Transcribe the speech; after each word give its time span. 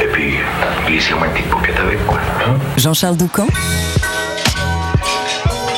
Et 0.00 0.06
puis, 0.12 0.34
glissez-moi 0.86 1.26
une 1.26 1.32
petite 1.32 1.48
paupiette 1.50 1.78
avec, 1.78 2.04
quoi. 2.06 2.18
hein. 2.46 2.54
Jean-Charles 2.76 3.16
Doucan 3.16 3.46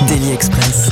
Daily 0.06 0.32
Express. 0.32 0.90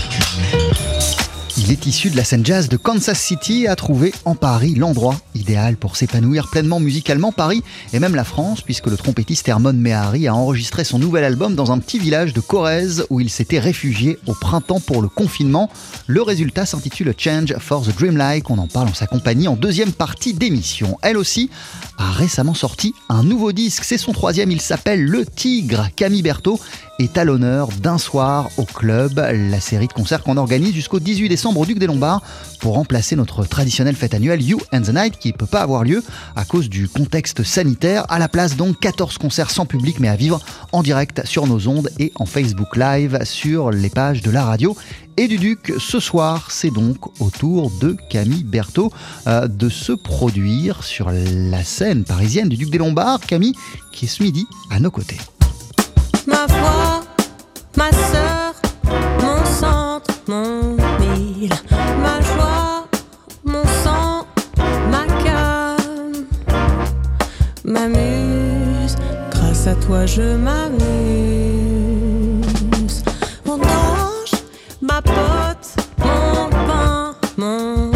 Il 1.68 1.72
est 1.72 1.84
issu 1.84 2.08
de 2.08 2.16
la 2.16 2.24
scène 2.24 2.46
jazz 2.46 2.70
de 2.70 2.78
Kansas 2.78 3.20
City 3.20 3.64
et 3.64 3.68
a 3.68 3.76
trouvé 3.76 4.14
en 4.24 4.34
Paris 4.34 4.74
l'endroit 4.74 5.20
idéal 5.34 5.76
pour 5.76 5.96
s'épanouir 5.96 6.48
pleinement 6.48 6.80
musicalement. 6.80 7.30
Paris 7.30 7.62
et 7.92 7.98
même 7.98 8.14
la 8.14 8.24
France, 8.24 8.62
puisque 8.62 8.86
le 8.86 8.96
trompettiste 8.96 9.46
Hermon 9.46 9.74
Mehari 9.74 10.28
a 10.28 10.34
enregistré 10.34 10.84
son 10.84 10.98
nouvel 10.98 11.24
album 11.24 11.54
dans 11.54 11.70
un 11.70 11.78
petit 11.78 11.98
village 11.98 12.32
de 12.32 12.40
Corrèze 12.40 13.04
où 13.10 13.20
il 13.20 13.28
s'était 13.28 13.58
réfugié 13.58 14.18
au 14.26 14.32
printemps 14.32 14.80
pour 14.80 15.02
le 15.02 15.08
confinement. 15.08 15.68
Le 16.06 16.22
résultat 16.22 16.64
s'intitule 16.64 17.12
Change 17.18 17.54
for 17.58 17.82
the 17.82 17.94
Dreamlike. 17.94 18.48
On 18.48 18.56
en 18.56 18.66
parle 18.66 18.88
en 18.88 18.94
sa 18.94 19.06
compagnie 19.06 19.46
en 19.46 19.54
deuxième 19.54 19.92
partie 19.92 20.32
d'émission. 20.32 20.96
Elle 21.02 21.18
aussi 21.18 21.50
a 21.98 22.10
récemment 22.12 22.54
sorti 22.54 22.94
un 23.10 23.22
nouveau 23.22 23.52
disque. 23.52 23.84
C'est 23.84 23.98
son 23.98 24.12
troisième. 24.12 24.50
Il 24.50 24.62
s'appelle 24.62 25.04
Le 25.04 25.26
Tigre. 25.26 25.88
Camille 25.96 26.22
Berthaud 26.22 26.58
est 26.98 27.16
à 27.16 27.24
l'honneur 27.24 27.68
d'un 27.80 27.98
soir 27.98 28.50
au 28.56 28.64
club, 28.64 29.18
la 29.18 29.60
série 29.60 29.86
de 29.86 29.92
concerts 29.92 30.22
qu'on 30.22 30.36
organise 30.36 30.74
jusqu'au 30.74 30.98
18 30.98 31.28
décembre 31.28 31.60
au 31.60 31.66
Duc 31.66 31.78
des 31.78 31.86
Lombards 31.86 32.22
pour 32.60 32.74
remplacer 32.74 33.14
notre 33.14 33.44
traditionnelle 33.44 33.94
fête 33.94 34.14
annuelle 34.14 34.42
You 34.42 34.60
and 34.72 34.82
the 34.82 34.94
Night 34.94 35.18
qui 35.18 35.28
ne 35.28 35.36
peut 35.36 35.46
pas 35.46 35.60
avoir 35.60 35.84
lieu 35.84 36.02
à 36.34 36.44
cause 36.44 36.68
du 36.68 36.88
contexte 36.88 37.44
sanitaire. 37.44 38.04
À 38.08 38.18
la 38.18 38.28
place 38.28 38.56
donc 38.56 38.80
14 38.80 39.18
concerts 39.18 39.50
sans 39.50 39.66
public 39.66 40.00
mais 40.00 40.08
à 40.08 40.16
vivre 40.16 40.40
en 40.72 40.82
direct 40.82 41.24
sur 41.24 41.46
nos 41.46 41.68
ondes 41.68 41.90
et 41.98 42.12
en 42.16 42.26
Facebook 42.26 42.76
Live 42.76 43.18
sur 43.24 43.70
les 43.70 43.90
pages 43.90 44.22
de 44.22 44.30
la 44.30 44.44
radio 44.44 44.76
et 45.16 45.28
du 45.28 45.38
Duc. 45.38 45.72
Ce 45.78 46.00
soir, 46.00 46.50
c'est 46.50 46.70
donc 46.70 46.96
au 47.20 47.30
tour 47.30 47.70
de 47.80 47.96
Camille 48.10 48.44
Berthaud 48.44 48.92
euh, 49.26 49.46
de 49.46 49.68
se 49.68 49.92
produire 49.92 50.82
sur 50.84 51.10
la 51.10 51.62
scène 51.64 52.04
parisienne 52.04 52.48
du 52.48 52.56
Duc 52.56 52.70
des 52.70 52.78
Lombards. 52.78 53.20
Camille 53.20 53.54
qui 53.92 54.06
est 54.06 54.08
ce 54.08 54.22
midi 54.22 54.46
à 54.70 54.80
nos 54.80 54.90
côtés. 54.90 55.18
Ma 56.28 56.46
voix, 56.46 57.00
ma 57.76 57.90
sœur, 57.90 58.52
mon 59.22 59.44
centre, 59.44 60.10
mon 60.28 60.76
mille, 61.00 61.54
ma 62.02 62.20
joie, 62.20 62.86
mon 63.44 63.64
sang, 63.82 64.26
ma 64.92 65.04
calme, 65.24 66.26
ma 67.64 67.88
muse, 67.88 68.96
grâce 69.30 69.66
à 69.66 69.74
toi 69.74 70.04
je 70.06 70.36
m'amuse. 70.36 70.78
Mon 73.46 73.54
ange, 73.54 74.34
ma 74.82 75.00
pote, 75.00 75.68
mon 75.98 76.50
pain, 76.68 77.14
mon 77.38 77.90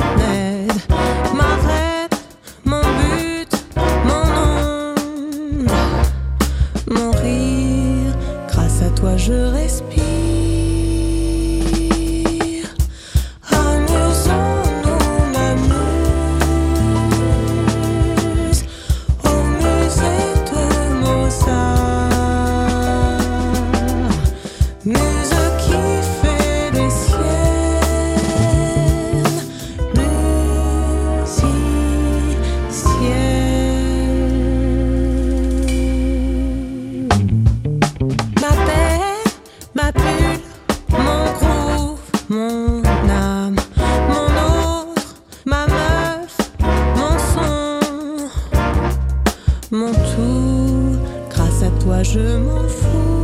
mon 49.73 49.91
tout, 49.91 50.99
grâce 51.31 51.63
à 51.63 51.71
toi 51.83 52.03
je 52.03 52.37
m'en 52.39 52.69
fous. 52.69 53.22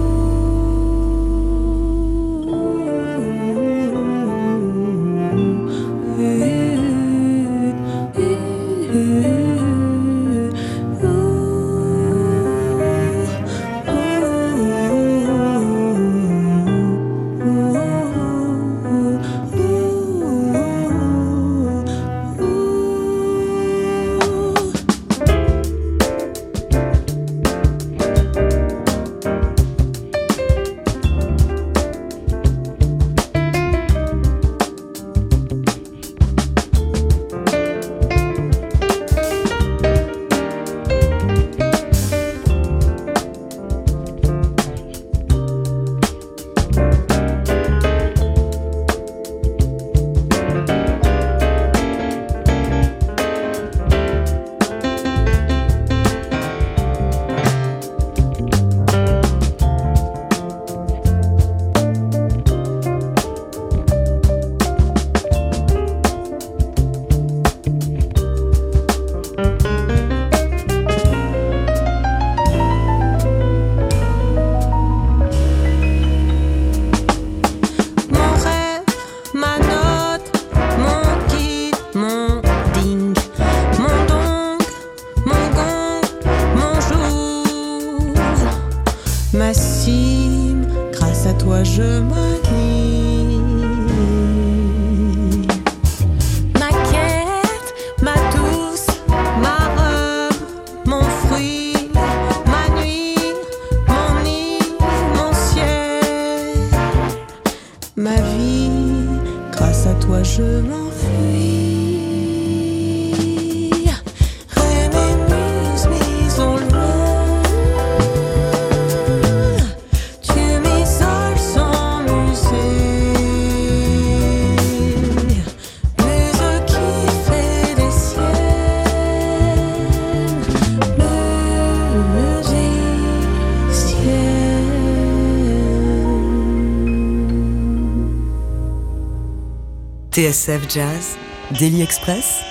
TSF 140.28 140.68
Jazz, 140.68 141.16
Daily 141.58 141.80
Express, 141.80 142.42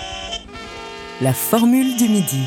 la 1.21 1.31
formule 1.31 1.95
du 1.95 2.09
midi. 2.09 2.41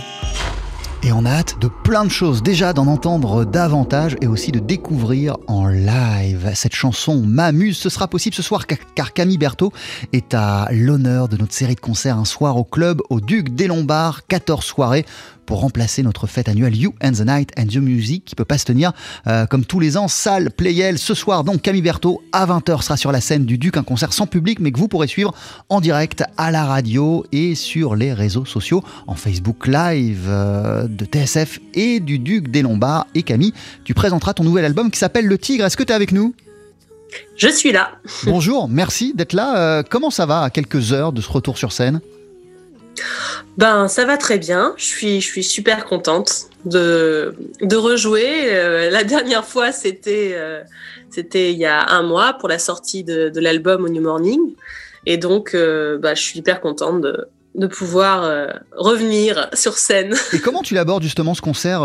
Et 1.05 1.13
on 1.13 1.25
a 1.25 1.31
hâte 1.31 1.61
de 1.61 1.69
plein 1.69 2.05
de 2.05 2.11
choses, 2.11 2.43
déjà 2.43 2.73
d'en 2.73 2.89
entendre 2.89 3.45
davantage 3.45 4.17
et 4.21 4.27
aussi 4.27 4.51
de 4.51 4.59
découvrir 4.59 5.37
en 5.47 5.69
live 5.69 6.51
cette 6.55 6.75
chanson 6.75 7.23
M'amuse. 7.25 7.79
Ce 7.79 7.91
sera 7.91 8.09
possible 8.09 8.35
ce 8.35 8.43
soir 8.43 8.67
car 8.67 9.13
Camille 9.13 9.39
Berthaud 9.39 9.73
est 10.13 10.35
à 10.35 10.67
l'honneur 10.73 11.29
de 11.29 11.37
notre 11.37 11.55
série 11.55 11.77
de 11.77 11.81
concerts 11.81 12.19
un 12.19 12.25
soir 12.25 12.57
au 12.57 12.65
club 12.65 13.01
au 13.09 13.21
Duc 13.21 13.55
des 13.55 13.69
Lombards, 13.69 14.27
14 14.27 14.65
soirées 14.65 15.07
pour 15.51 15.63
remplacer 15.63 16.05
notre 16.05 16.29
fête 16.29 16.49
annuelle 16.49 16.77
You 16.77 16.95
and 17.03 17.11
the 17.11 17.27
Night 17.27 17.51
and 17.59 17.67
the 17.67 17.79
Music 17.79 18.25
qui 18.25 18.37
peut 18.37 18.45
pas 18.45 18.57
se 18.57 18.65
tenir 18.65 18.93
euh, 19.27 19.47
comme 19.47 19.65
tous 19.65 19.81
les 19.81 19.97
ans. 19.97 20.07
Salle 20.07 20.53
Playel 20.53 20.97
ce 20.97 21.13
soir 21.13 21.43
donc 21.43 21.61
Camille 21.61 21.83
Berthaud 21.83 22.23
à 22.31 22.47
20h 22.47 22.83
sera 22.83 22.97
sur 22.97 23.11
la 23.11 23.21
scène 23.21 23.47
du 23.47 23.59
Duc, 23.59 23.77
un 23.77 23.83
concert 23.83 24.13
sans 24.13 24.29
public 24.29 24.61
mais 24.61 24.71
que 24.71 24.79
vous 24.79 24.87
pourrez 24.87 25.09
suivre 25.09 25.35
en 25.69 25.81
direct 25.81 26.23
à 26.37 26.53
la 26.53 26.65
radio 26.65 27.27
et 27.33 27.57
sur 27.57 27.97
les 27.97 28.13
réseaux 28.13 28.45
sociaux 28.45 28.85
en 29.09 29.17
Facebook 29.17 29.67
Live 29.67 30.27
euh, 30.29 30.87
de 30.87 31.05
TSF 31.05 31.59
et 31.75 31.99
du 31.99 32.21
Duc 32.21 32.49
des 32.53 32.63
Lombards. 32.63 33.09
Et 33.17 33.25
Camille, 33.25 33.53
tu 33.83 33.93
présenteras 33.93 34.35
ton 34.35 34.45
nouvel 34.45 34.65
album 34.65 34.89
qui 34.89 35.01
s'appelle 35.01 35.27
Le 35.27 35.37
Tigre. 35.37 35.65
Est-ce 35.65 35.77
que 35.77 35.83
tu 35.83 35.91
es 35.91 35.97
avec 35.97 36.13
nous? 36.13 36.33
Je 37.37 37.49
suis 37.49 37.73
là. 37.73 37.91
Bonjour, 38.23 38.69
merci 38.69 39.15
d'être 39.17 39.33
là. 39.33 39.57
Euh, 39.57 39.83
comment 39.83 40.11
ça 40.11 40.27
va 40.27 40.43
à 40.43 40.51
quelques 40.51 40.93
heures 40.93 41.13
de 41.13 41.21
ce 41.21 41.29
retour 41.29 41.59
sur 41.59 41.73
scène? 41.73 42.01
Ben, 43.57 43.89
ça 43.89 44.05
va 44.05 44.17
très 44.17 44.39
bien. 44.39 44.75
Je 44.77 44.85
suis, 44.85 45.21
je 45.21 45.27
suis 45.27 45.45
super 45.45 45.85
contente 45.85 46.47
de, 46.65 47.35
de 47.61 47.77
rejouer. 47.77 48.55
Euh, 48.55 48.91
la 48.91 49.05
dernière 49.05 49.45
fois, 49.45 49.73
c'était 49.73 50.33
euh, 50.35 50.63
c'était 51.11 51.53
il 51.53 51.59
y 51.59 51.67
a 51.67 51.91
un 51.91 52.03
mois 52.03 52.35
pour 52.35 52.49
la 52.49 52.59
sortie 52.59 53.05
de, 53.05 53.31
l'album 53.41 53.85
au 53.85 53.89
New 53.89 54.03
Morning. 54.03 54.41
Et 55.07 55.17
donc, 55.17 55.55
euh, 55.55 55.99
bah, 55.99 56.15
je 56.15 56.23
suis 56.23 56.39
hyper 56.39 56.61
contente 56.61 57.01
de, 57.01 57.29
de 57.55 57.67
pouvoir 57.67 58.49
revenir 58.77 59.49
sur 59.55 59.77
scène. 59.77 60.15
Et 60.33 60.39
comment 60.39 60.63
tu 60.63 60.75
l'abordes 60.75 61.03
justement 61.03 61.35
ce 61.35 61.41
concert 61.41 61.81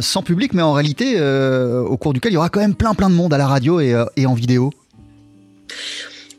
sans 0.00 0.22
public, 0.22 0.52
mais 0.54 0.62
en 0.62 0.72
réalité 0.72 1.20
au 1.20 1.96
cours 1.96 2.12
duquel 2.12 2.32
il 2.32 2.34
y 2.34 2.38
aura 2.38 2.48
quand 2.48 2.60
même 2.60 2.74
plein 2.74 2.94
plein 2.94 3.10
de 3.10 3.14
monde 3.14 3.34
à 3.34 3.38
la 3.38 3.46
radio 3.46 3.80
et 3.80 4.26
en 4.26 4.34
vidéo? 4.34 4.70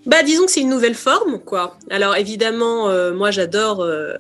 Bah, 0.06 0.24
disons 0.24 0.46
que 0.46 0.52
c'est 0.52 0.62
une 0.62 0.70
nouvelle 0.70 0.96
forme, 0.96 1.40
quoi. 1.40 1.78
Alors 1.90 2.16
évidemment, 2.16 2.90
euh, 2.90 3.14
moi 3.14 3.30
j'adore, 3.30 3.82
euh, 3.82 4.16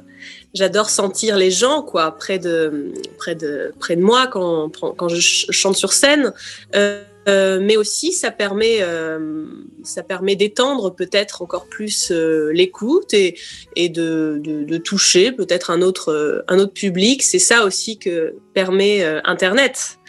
j'adore 0.53 0.89
sentir 0.89 1.37
les 1.37 1.49
gens, 1.49 1.81
quoi, 1.81 2.11
près 2.17 2.37
de, 2.37 2.91
près 3.17 3.33
de, 3.35 3.73
près 3.79 3.95
de 3.95 4.01
moi 4.01 4.27
quand, 4.27 4.69
quand 4.69 5.09
je 5.09 5.15
ch- 5.15 5.47
chante 5.49 5.75
sur 5.75 5.91
scène. 5.93 6.33
Euh, 6.75 7.03
euh, 7.27 7.59
mais 7.61 7.77
aussi, 7.77 8.13
ça 8.13 8.31
permet, 8.31 8.79
euh, 8.81 9.45
ça 9.83 10.01
permet 10.01 10.35
d'étendre 10.35 10.89
peut-être 10.95 11.43
encore 11.43 11.67
plus 11.67 12.11
euh, 12.11 12.51
l'écoute 12.51 13.13
et, 13.13 13.37
et 13.75 13.89
de, 13.89 14.39
de, 14.43 14.63
de 14.63 14.77
toucher 14.77 15.31
peut-être 15.31 15.69
un 15.69 15.83
autre, 15.83 16.43
un 16.47 16.57
autre 16.57 16.73
public. 16.73 17.21
C'est 17.21 17.37
ça 17.37 17.63
aussi 17.63 17.99
que 17.99 18.33
permet 18.55 19.03
Internet. 19.23 19.99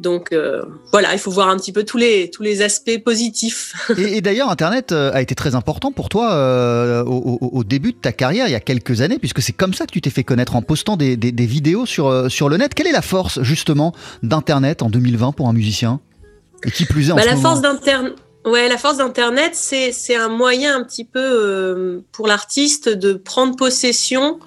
Donc 0.00 0.32
euh, 0.32 0.62
voilà, 0.92 1.12
il 1.12 1.18
faut 1.18 1.30
voir 1.32 1.48
un 1.48 1.56
petit 1.56 1.72
peu 1.72 1.82
tous 1.84 1.96
les, 1.96 2.30
tous 2.30 2.42
les 2.44 2.62
aspects 2.62 3.02
positifs. 3.04 3.74
Et, 3.98 4.18
et 4.18 4.20
d'ailleurs, 4.20 4.48
Internet 4.50 4.92
euh, 4.92 5.10
a 5.12 5.20
été 5.22 5.34
très 5.34 5.54
important 5.56 5.90
pour 5.90 6.08
toi 6.08 6.32
euh, 6.34 7.02
au, 7.04 7.64
début 7.64 7.92
de 7.92 7.98
ta 7.98 8.12
carrière, 8.12 8.46
il 8.46 8.52
y 8.52 8.54
a 8.54 8.60
quelques 8.60 9.00
années, 9.00 9.18
puisque 9.18 9.42
c'est 9.42 9.52
comme 9.52 9.74
ça 9.74 9.86
que 9.86 9.90
tu 9.92 10.00
t'es 10.00 10.10
fait 10.10 10.22
connaître 10.24 10.54
en 10.54 10.62
postant 10.62 10.96
des, 10.96 11.16
des- 11.16 11.32
des 11.32 11.46
vidéos 11.46 11.84
sur, 11.84 12.30
sur 12.30 12.48
le 12.48 12.56
net. 12.58 12.74
Quelle 12.74 12.86
est 12.86 12.92
la 12.92 13.02
force 13.02 13.42
justement 13.42 13.92
d'Internet 14.22 14.82
en 14.82 14.88
2020 14.90 15.32
pour 15.32 15.48
un 15.48 15.52
musicien? 15.52 16.00
Et 16.64 16.70
qui 16.70 16.84
plus 16.84 17.08
est 17.08 17.12
en 17.12 17.16
Bah, 17.16 17.22
ce 17.22 17.28
la 17.28 17.34
moment 17.36 17.48
force 17.48 17.60
d'Internet. 17.62 18.12
Ouais, 18.44 18.68
la 18.68 18.78
force 18.78 18.98
d'Internet, 18.98 19.50
c'est 19.54 19.92
c'est 19.92 20.14
un 20.16 20.28
moyen 20.28 20.76
un 20.78 20.84
petit 20.84 21.04
peu 21.04 21.20
euh, 21.20 22.00
pour 22.12 22.26
l'artiste 22.28 22.88
de 22.88 23.12
prendre 23.14 23.56
possession 23.56 24.38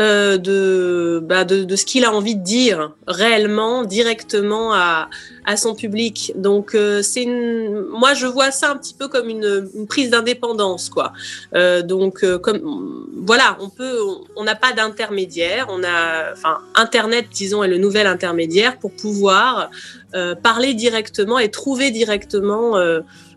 euh, 0.00 0.36
de, 0.36 1.20
bah, 1.22 1.44
de, 1.44 1.64
de 1.64 1.76
ce 1.76 1.84
qu'il 1.86 2.04
a 2.04 2.12
envie 2.12 2.36
de 2.36 2.42
dire 2.42 2.92
réellement, 3.06 3.84
directement 3.84 4.74
à, 4.74 5.08
à 5.46 5.56
son 5.56 5.74
public. 5.74 6.32
Donc, 6.36 6.74
euh, 6.74 7.02
c'est 7.02 7.26
moi, 7.26 8.12
je 8.14 8.26
vois 8.26 8.50
ça 8.50 8.70
un 8.70 8.76
petit 8.76 8.94
peu 8.94 9.08
comme 9.08 9.28
une, 9.28 9.70
une 9.74 9.86
prise 9.86 10.10
d'indépendance, 10.10 10.90
quoi. 10.90 11.12
Euh, 11.54 11.82
donc, 11.82 12.24
euh, 12.24 12.38
comme 12.38 13.06
voilà, 13.26 13.56
on 13.60 13.68
peut, 13.70 13.98
on- 14.36 14.44
n'a 14.44 14.54
pas 14.54 14.72
d'intermédiaire. 14.72 15.66
On 15.70 15.82
a, 15.82 16.32
enfin, 16.32 16.58
Internet, 16.74 17.26
disons, 17.32 17.64
est 17.64 17.68
le 17.68 17.78
nouvel 17.78 18.06
intermédiaire 18.06 18.78
pour 18.78 18.92
pouvoir 18.92 19.70
euh, 20.14 20.34
parler 20.34 20.74
directement 20.74 21.38
et 21.38 21.50
trouver 21.50 21.90
directement 21.90 22.76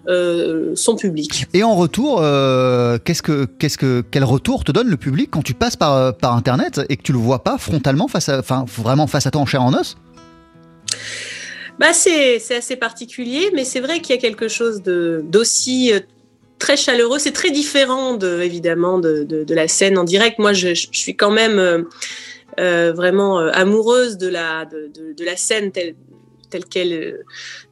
euh, 0.09 0.75
son 0.75 0.95
public. 0.95 1.45
Et 1.53 1.63
en 1.63 1.75
retour, 1.75 2.19
euh, 2.21 2.97
qu'est-ce 3.03 3.21
que, 3.21 3.45
qu'est-ce 3.45 3.77
que, 3.77 4.03
quel 4.11 4.23
retour 4.23 4.63
te 4.63 4.71
donne 4.71 4.89
le 4.89 4.97
public 4.97 5.29
quand 5.31 5.44
tu 5.44 5.53
passes 5.53 5.75
par, 5.75 5.95
euh, 5.95 6.11
par 6.11 6.35
Internet 6.35 6.81
et 6.89 6.97
que 6.97 7.03
tu 7.03 7.13
le 7.13 7.19
vois 7.19 7.44
pas 7.44 7.57
frontalement 7.57 8.07
face 8.07 8.27
à, 8.29 8.39
enfin, 8.39 8.65
vraiment 8.67 9.07
face 9.07 9.25
à 9.27 9.31
toi 9.31 9.41
en 9.41 9.45
chair 9.45 9.61
en 9.61 9.73
os? 9.73 9.95
Bah, 11.79 11.94
c'est 11.94 12.39
c'est 12.39 12.57
assez 12.57 12.75
particulier, 12.75 13.51
mais 13.53 13.63
c'est 13.63 13.79
vrai 13.79 14.01
qu'il 14.01 14.13
y 14.13 14.17
a 14.17 14.21
quelque 14.21 14.50
chose 14.50 14.81
de- 14.81 15.21
d'aussi 15.23 15.94
très 16.57 16.75
chaleureux. 16.75 17.19
C'est 17.19 17.31
très 17.31 17.51
différent, 17.51 18.15
de, 18.15 18.41
évidemment, 18.41 19.00
de, 19.00 19.23
de, 19.23 19.45
de 19.45 19.56
la 19.56 19.69
scène 19.69 19.97
en 19.97 20.03
direct. 20.03 20.39
Moi, 20.39 20.51
je, 20.51 20.73
je 20.73 20.88
suis 20.91 21.15
quand 21.15 21.31
même 21.31 21.85
euh, 22.59 22.91
vraiment 22.91 23.39
euh, 23.39 23.50
amoureuse 23.53 24.17
de 24.17 24.27
la, 24.27 24.65
de, 24.65 25.23
la 25.23 25.38
scène 25.38 25.71
telle, 25.71 25.95
telle, 26.50 26.65
qu'elle, 26.65 27.23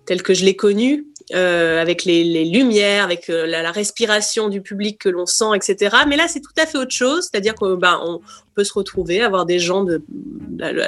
telle 0.06 0.24
que 0.24 0.34
je 0.34 0.46
l'ai 0.46 0.56
connue. 0.56 1.06
Euh, 1.34 1.82
avec 1.82 2.06
les, 2.06 2.46
lumières, 2.46 3.04
avec 3.04 3.30
euh, 3.30 3.46
la, 3.46 3.62
la 3.62 3.72
respiration 3.72 4.48
du 4.48 4.62
public 4.62 5.00
que 5.00 5.10
l'on 5.10 5.26
sent, 5.26 5.56
etc. 5.56 5.98
Mais 6.08 6.16
là, 6.16 6.28
c'est 6.28 6.40
tout 6.40 6.54
à 6.58 6.66
fait 6.66 6.78
autre 6.78 6.94
chose, 6.94 7.28
c'est-à-dire 7.30 7.54
qu'on 7.56 7.76
ben, 7.76 8.00
on 8.04 8.22
peut 8.58 8.64
se 8.64 8.74
retrouver, 8.74 9.22
avoir 9.22 9.46
des 9.46 9.60
gens 9.60 9.84
de, 9.84 10.02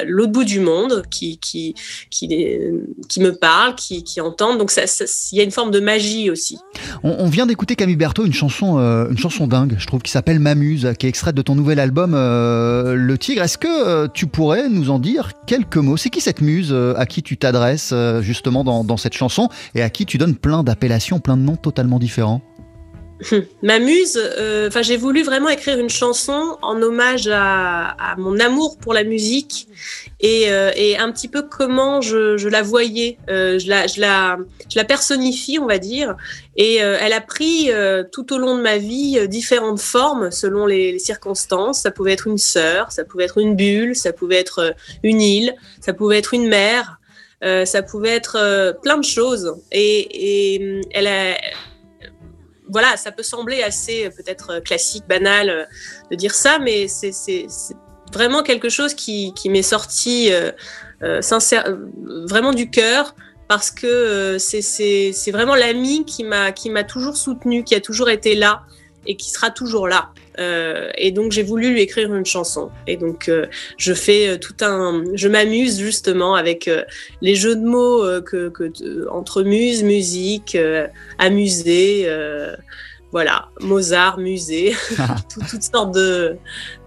l'autre 0.07 0.31
bout 0.31 0.44
du 0.44 0.60
monde 0.60 1.04
qui, 1.12 1.38
qui, 1.38 1.75
qui, 2.10 2.27
me 3.19 3.30
parlent, 3.30 3.75
qui, 3.75 4.04
qui 4.04 4.19
entendent. 4.21 4.57
Donc, 4.57 4.71
il 4.75 5.38
y 5.38 5.39
a 5.39 5.44
une 5.44 5.51
forme 5.51 5.69
de 5.69 5.80
magie 5.80 6.31
aussi. 6.31 6.57
On, 7.04 7.27
vient 7.27 7.45
d'écouter 7.45 7.75
Camille 7.75 7.95
Berthaud, 7.95 8.25
une 8.25 8.33
chanson, 8.33 8.80
euh, 8.80 9.07
une 9.12 9.19
chanson 9.19 9.45
dingue, 9.45 9.75
je 9.77 9.86
trouve, 9.86 10.01
qui 10.01 10.10
s'appelle 10.10 10.39
M'amuse, 10.39 10.94
qui 10.98 11.06
est 11.06 11.10
extraite 11.10 11.36
de 11.36 11.44
ton 11.44 11.54
nouvel 11.54 11.80
album 11.80 12.13
euh, 12.16 12.95
Le 12.95 13.18
Tigre. 13.19 13.44
Est-ce 13.44 13.60
que 13.60 13.68
euh, 13.68 14.07
tu 14.12 14.25
pourrais 14.25 14.68
nous 14.68 14.89
en 14.89 14.98
dire 14.98 15.33
quelques 15.45 15.77
mots? 15.77 15.95
C'est 15.95 16.10
qui 16.10 16.21
cette 16.21 16.42
muse 16.42 16.75
à 16.95 17.06
qui 17.06 17.21
tu 17.21 17.38
t'adresses 17.38 17.94
justement 18.21 18.63
dans 18.63 18.98
cette 18.98 19.13
chanson? 19.13 19.48
Et 19.75 19.83
à 19.83 19.92
qui 19.92 20.07
tu 20.07 20.18
donnes 20.18 20.36
plein 20.36 20.63
d'appellations, 20.63 21.19
plein 21.19 21.38
de 21.38 21.44
noms 21.44 21.56
totalement 21.56 21.99
différents? 21.99 22.42
Ma 23.61 23.80
muse, 23.80 24.18
euh, 24.18 24.68
enfin, 24.69 24.81
j'ai 24.81 24.95
voulu 24.95 25.23
vraiment 25.23 25.49
écrire 25.49 25.78
une 25.78 25.90
chanson 25.90 26.57
en 26.61 26.81
hommage 26.81 27.28
à, 27.28 27.88
à 27.90 28.16
mon 28.18 28.40
amour 28.40 28.78
pour 28.78 28.94
la 28.94 29.04
musique 29.04 29.68
et, 30.21 30.45
euh, 30.52 30.71
et 30.76 30.97
un 30.97 31.11
petit 31.11 31.28
peu 31.28 31.42
comment 31.42 32.02
je, 32.02 32.38
je 32.38 32.47
la 32.47 32.61
voyais. 32.61 33.18
Euh, 33.30 33.59
je, 33.59 33.68
la, 33.68 33.88
je, 33.88 33.99
la, 33.99 34.38
je 34.69 34.78
la 34.78 34.85
personnifie, 34.85 35.59
on 35.59 35.66
va 35.66 35.80
dire. 35.80 36.16
Et 36.56 36.81
euh, 36.81 36.97
elle 36.99 37.14
a 37.14 37.21
pris 37.21 37.71
euh, 37.71 38.04
tout 38.09 38.33
au 38.33 38.38
long 38.38 38.56
de 38.57 38.61
ma 38.61 38.78
vie 38.78 39.28
différentes 39.28 39.81
formes 39.81 40.31
selon 40.31 40.66
les, 40.66 40.94
les 40.94 40.99
circonstances. 40.99 41.81
Ça 41.81 41.92
pouvait 41.92 42.14
être 42.14 42.28
une 42.28 42.38
sœur, 42.38 42.92
ça 42.92 43.04
pouvait 43.04 43.26
être 43.26 43.38
une 43.38 43.56
bulle, 43.56 43.95
ça 43.95 44.14
pouvait 44.14 44.38
être 44.40 44.73
une 45.04 45.21
île, 45.21 45.54
ça 45.81 45.94
pouvait 45.94 46.19
être 46.19 46.33
une 46.33 46.47
mer. 46.47 46.99
ça 47.42 47.83
pouvait 47.83 48.16
être 48.16 48.80
plein 48.81 48.97
de 48.97 49.06
choses. 49.06 49.56
Et, 49.71 50.56
et 50.56 50.76
hum, 50.78 50.81
elle 50.92 51.07
a, 51.07 51.35
voilà, 52.69 52.97
ça 52.97 53.11
peut 53.11 53.23
sembler 53.23 53.64
assez 53.64 54.06
euh, 54.06 54.09
peut-être 54.09 54.52
euh, 54.52 54.59
classique, 54.61 55.04
banal 55.07 55.49
euh, 55.49 55.66
de 56.11 56.16
dire 56.16 56.33
ça, 56.33 56.59
mais 56.59 56.88
c'est 56.88 57.47
vraiment 58.14 58.44
quelque 58.44 58.69
chose 58.69 58.94
qui, 58.94 59.33
m'est 59.45 59.61
sorti 59.61 60.31
sincère, 61.21 61.78
vraiment 62.28 62.54
du 62.54 62.71
cœur, 62.71 63.14
parce 63.47 63.69
que 63.69 64.38
c'est- 64.40 65.31
vraiment 65.31 65.54
l'ami 65.56 66.06
qui 66.06 66.23
m'a 66.23 66.83
toujours 66.83 67.18
soutenu, 67.18 67.64
qui 67.64 67.76
a 67.76 67.81
toujours 67.81 68.09
été 68.09 68.33
là 68.33 68.64
et 69.06 69.16
qui 69.16 69.30
sera 69.30 69.52
toujours 69.52 69.88
là. 69.88 70.11
Euh, 70.38 70.90
et 70.98 71.12
donc 71.12 71.31
j'ai 71.31 71.44
voulu 71.44 71.71
lui 71.71 71.81
écrire 71.81 72.14
une 72.14 72.26
chanson. 72.26 72.69
Et 72.88 72.98
donc 72.98 73.28
euh, 73.30 73.48
je 73.78 73.94
fais 73.94 74.28
euh, 74.30 74.38
tout 74.38 74.56
un, 74.62 75.04
je 75.16 75.28
m'amuse 75.28 75.80
justement 75.80 76.36
avec 76.36 76.68
euh, 76.68 76.83
les 77.21 77.36
jeux 77.36 77.56
de 77.56 77.66
mots 77.66 78.04
que, 78.21 78.50
que 78.50 78.71
entre 79.09 79.44
muse, 79.44 79.83
musique, 79.83 80.56
euh, 80.56 80.88
voilà, 83.12 83.50
Mozart, 83.62 84.19
musée, 84.19 84.76
tout- 85.33 85.42
toutes 85.50 85.64
sortes 85.64 85.94
de 85.95 86.38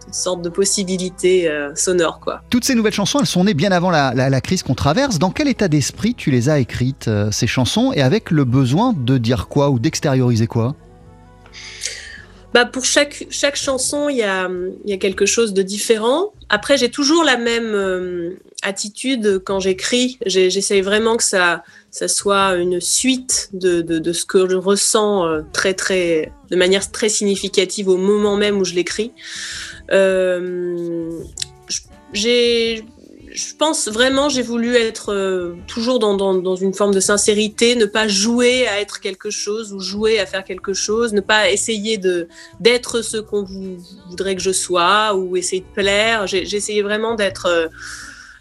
toutes 0.05 0.15
sortes 0.15 0.43
de 0.43 0.49
possibilités 0.49 1.49
sonores 1.77 2.19
quoi. 2.21 2.43
Toutes 2.51 2.65
ces 2.65 2.75
nouvelles 2.75 2.93
chansons, 2.93 3.21
elles 3.21 3.27
sont 3.27 3.45
nées 3.45 3.55
bien 3.55 3.71
avant 3.71 3.91
la, 3.91 4.13
la- 4.15 4.31
la 4.31 4.41
crise 4.41 4.63
qu'on 4.65 4.75
traverse. 4.75 5.19
Dans 5.19 5.31
quel 5.31 5.47
état 5.49 5.69
d'esprit 5.69 6.15
tu 6.17 6.31
les 6.31 6.49
as 6.49 6.59
écrites, 6.59 7.09
ces 7.31 7.47
chansons, 7.47 7.93
et 7.93 8.03
avec 8.03 8.31
le 8.33 8.45
besoin 8.45 8.95
de 8.97 9.17
dire 9.19 9.47
quoi 9.49 9.71
ou 9.71 9.79
d'extérioriser 9.79 10.47
quoi? 10.49 10.75
Bah 12.52 12.66
pour 12.66 12.85
chaque, 12.85 13.26
chaque 13.30 13.56
chanson, 13.56 14.09
il 14.09 14.18
y 14.18 14.23
a, 14.23 14.49
y 14.85 14.92
a 14.92 14.99
quelque 14.99 15.25
chose 15.25 15.54
de 15.54 15.62
différent. 15.62 16.32
Après, 16.50 16.76
j'ai 16.76 16.90
toujours 16.90 17.25
la 17.25 17.38
même 17.38 17.73
euh, 17.75 18.35
attitude 18.62 19.42
quand 19.44 19.59
j'écris. 19.59 20.18
J'essaye 20.26 20.82
vraiment 20.82 21.16
que 21.16 21.25
ça, 21.25 21.62
ça 21.90 22.09
soit 22.09 22.56
une 22.56 22.80
suite 22.80 23.49
de, 23.54 23.80
de, 23.80 24.12
ce 24.12 24.26
que 24.26 24.49
je 24.49 24.56
ressens 24.56 25.26
euh, 25.26 25.40
très 25.52 25.73
très 25.73 26.32
de 26.50 26.56
manière 26.56 26.90
très 26.90 27.09
significative 27.09 27.88
au 27.88 27.97
moment 27.97 28.37
même 28.37 28.59
où 28.59 28.64
je 28.64 28.75
l'écris. 28.75 29.12
Euh, 29.90 31.11
j'ai 32.12 32.85
je 33.35 33.55
pense 33.57 33.89
vraiment, 33.89 34.29
j'ai 34.29 34.43
voulu 34.43 34.77
être 34.77 35.12
euh, 35.12 35.55
toujours 35.67 35.99
dans, 35.99 36.57
une 36.57 36.75
forme 36.75 36.93
de 36.93 37.01
sincérité, 37.01 37.77
ne 37.77 37.87
pas 37.87 38.07
jouer 38.07 38.67
à 38.69 38.81
être 38.81 39.01
quelque 39.01 39.31
chose 39.31 39.73
ou 39.73 39.81
jouer 39.81 40.19
à 40.21 40.27
faire 40.27 40.45
quelque 40.45 40.75
chose, 40.75 41.12
ne 41.12 41.21
pas 41.21 41.51
essayer 41.51 41.97
de 41.97 42.29
d'être 42.61 43.01
ce 43.01 43.17
qu'on 43.17 43.43
vou- 43.43 43.79
voudrait 44.09 44.37
que 44.37 44.43
je 44.43 44.53
sois 44.53 45.15
ou 45.15 45.37
essayer 45.37 45.62
de 45.62 45.75
plaire. 45.75 46.27
J'ai 46.27 46.55
essayé 46.55 46.83
vraiment 46.83 47.15
d'être, 47.15 47.47
euh, 47.47 47.69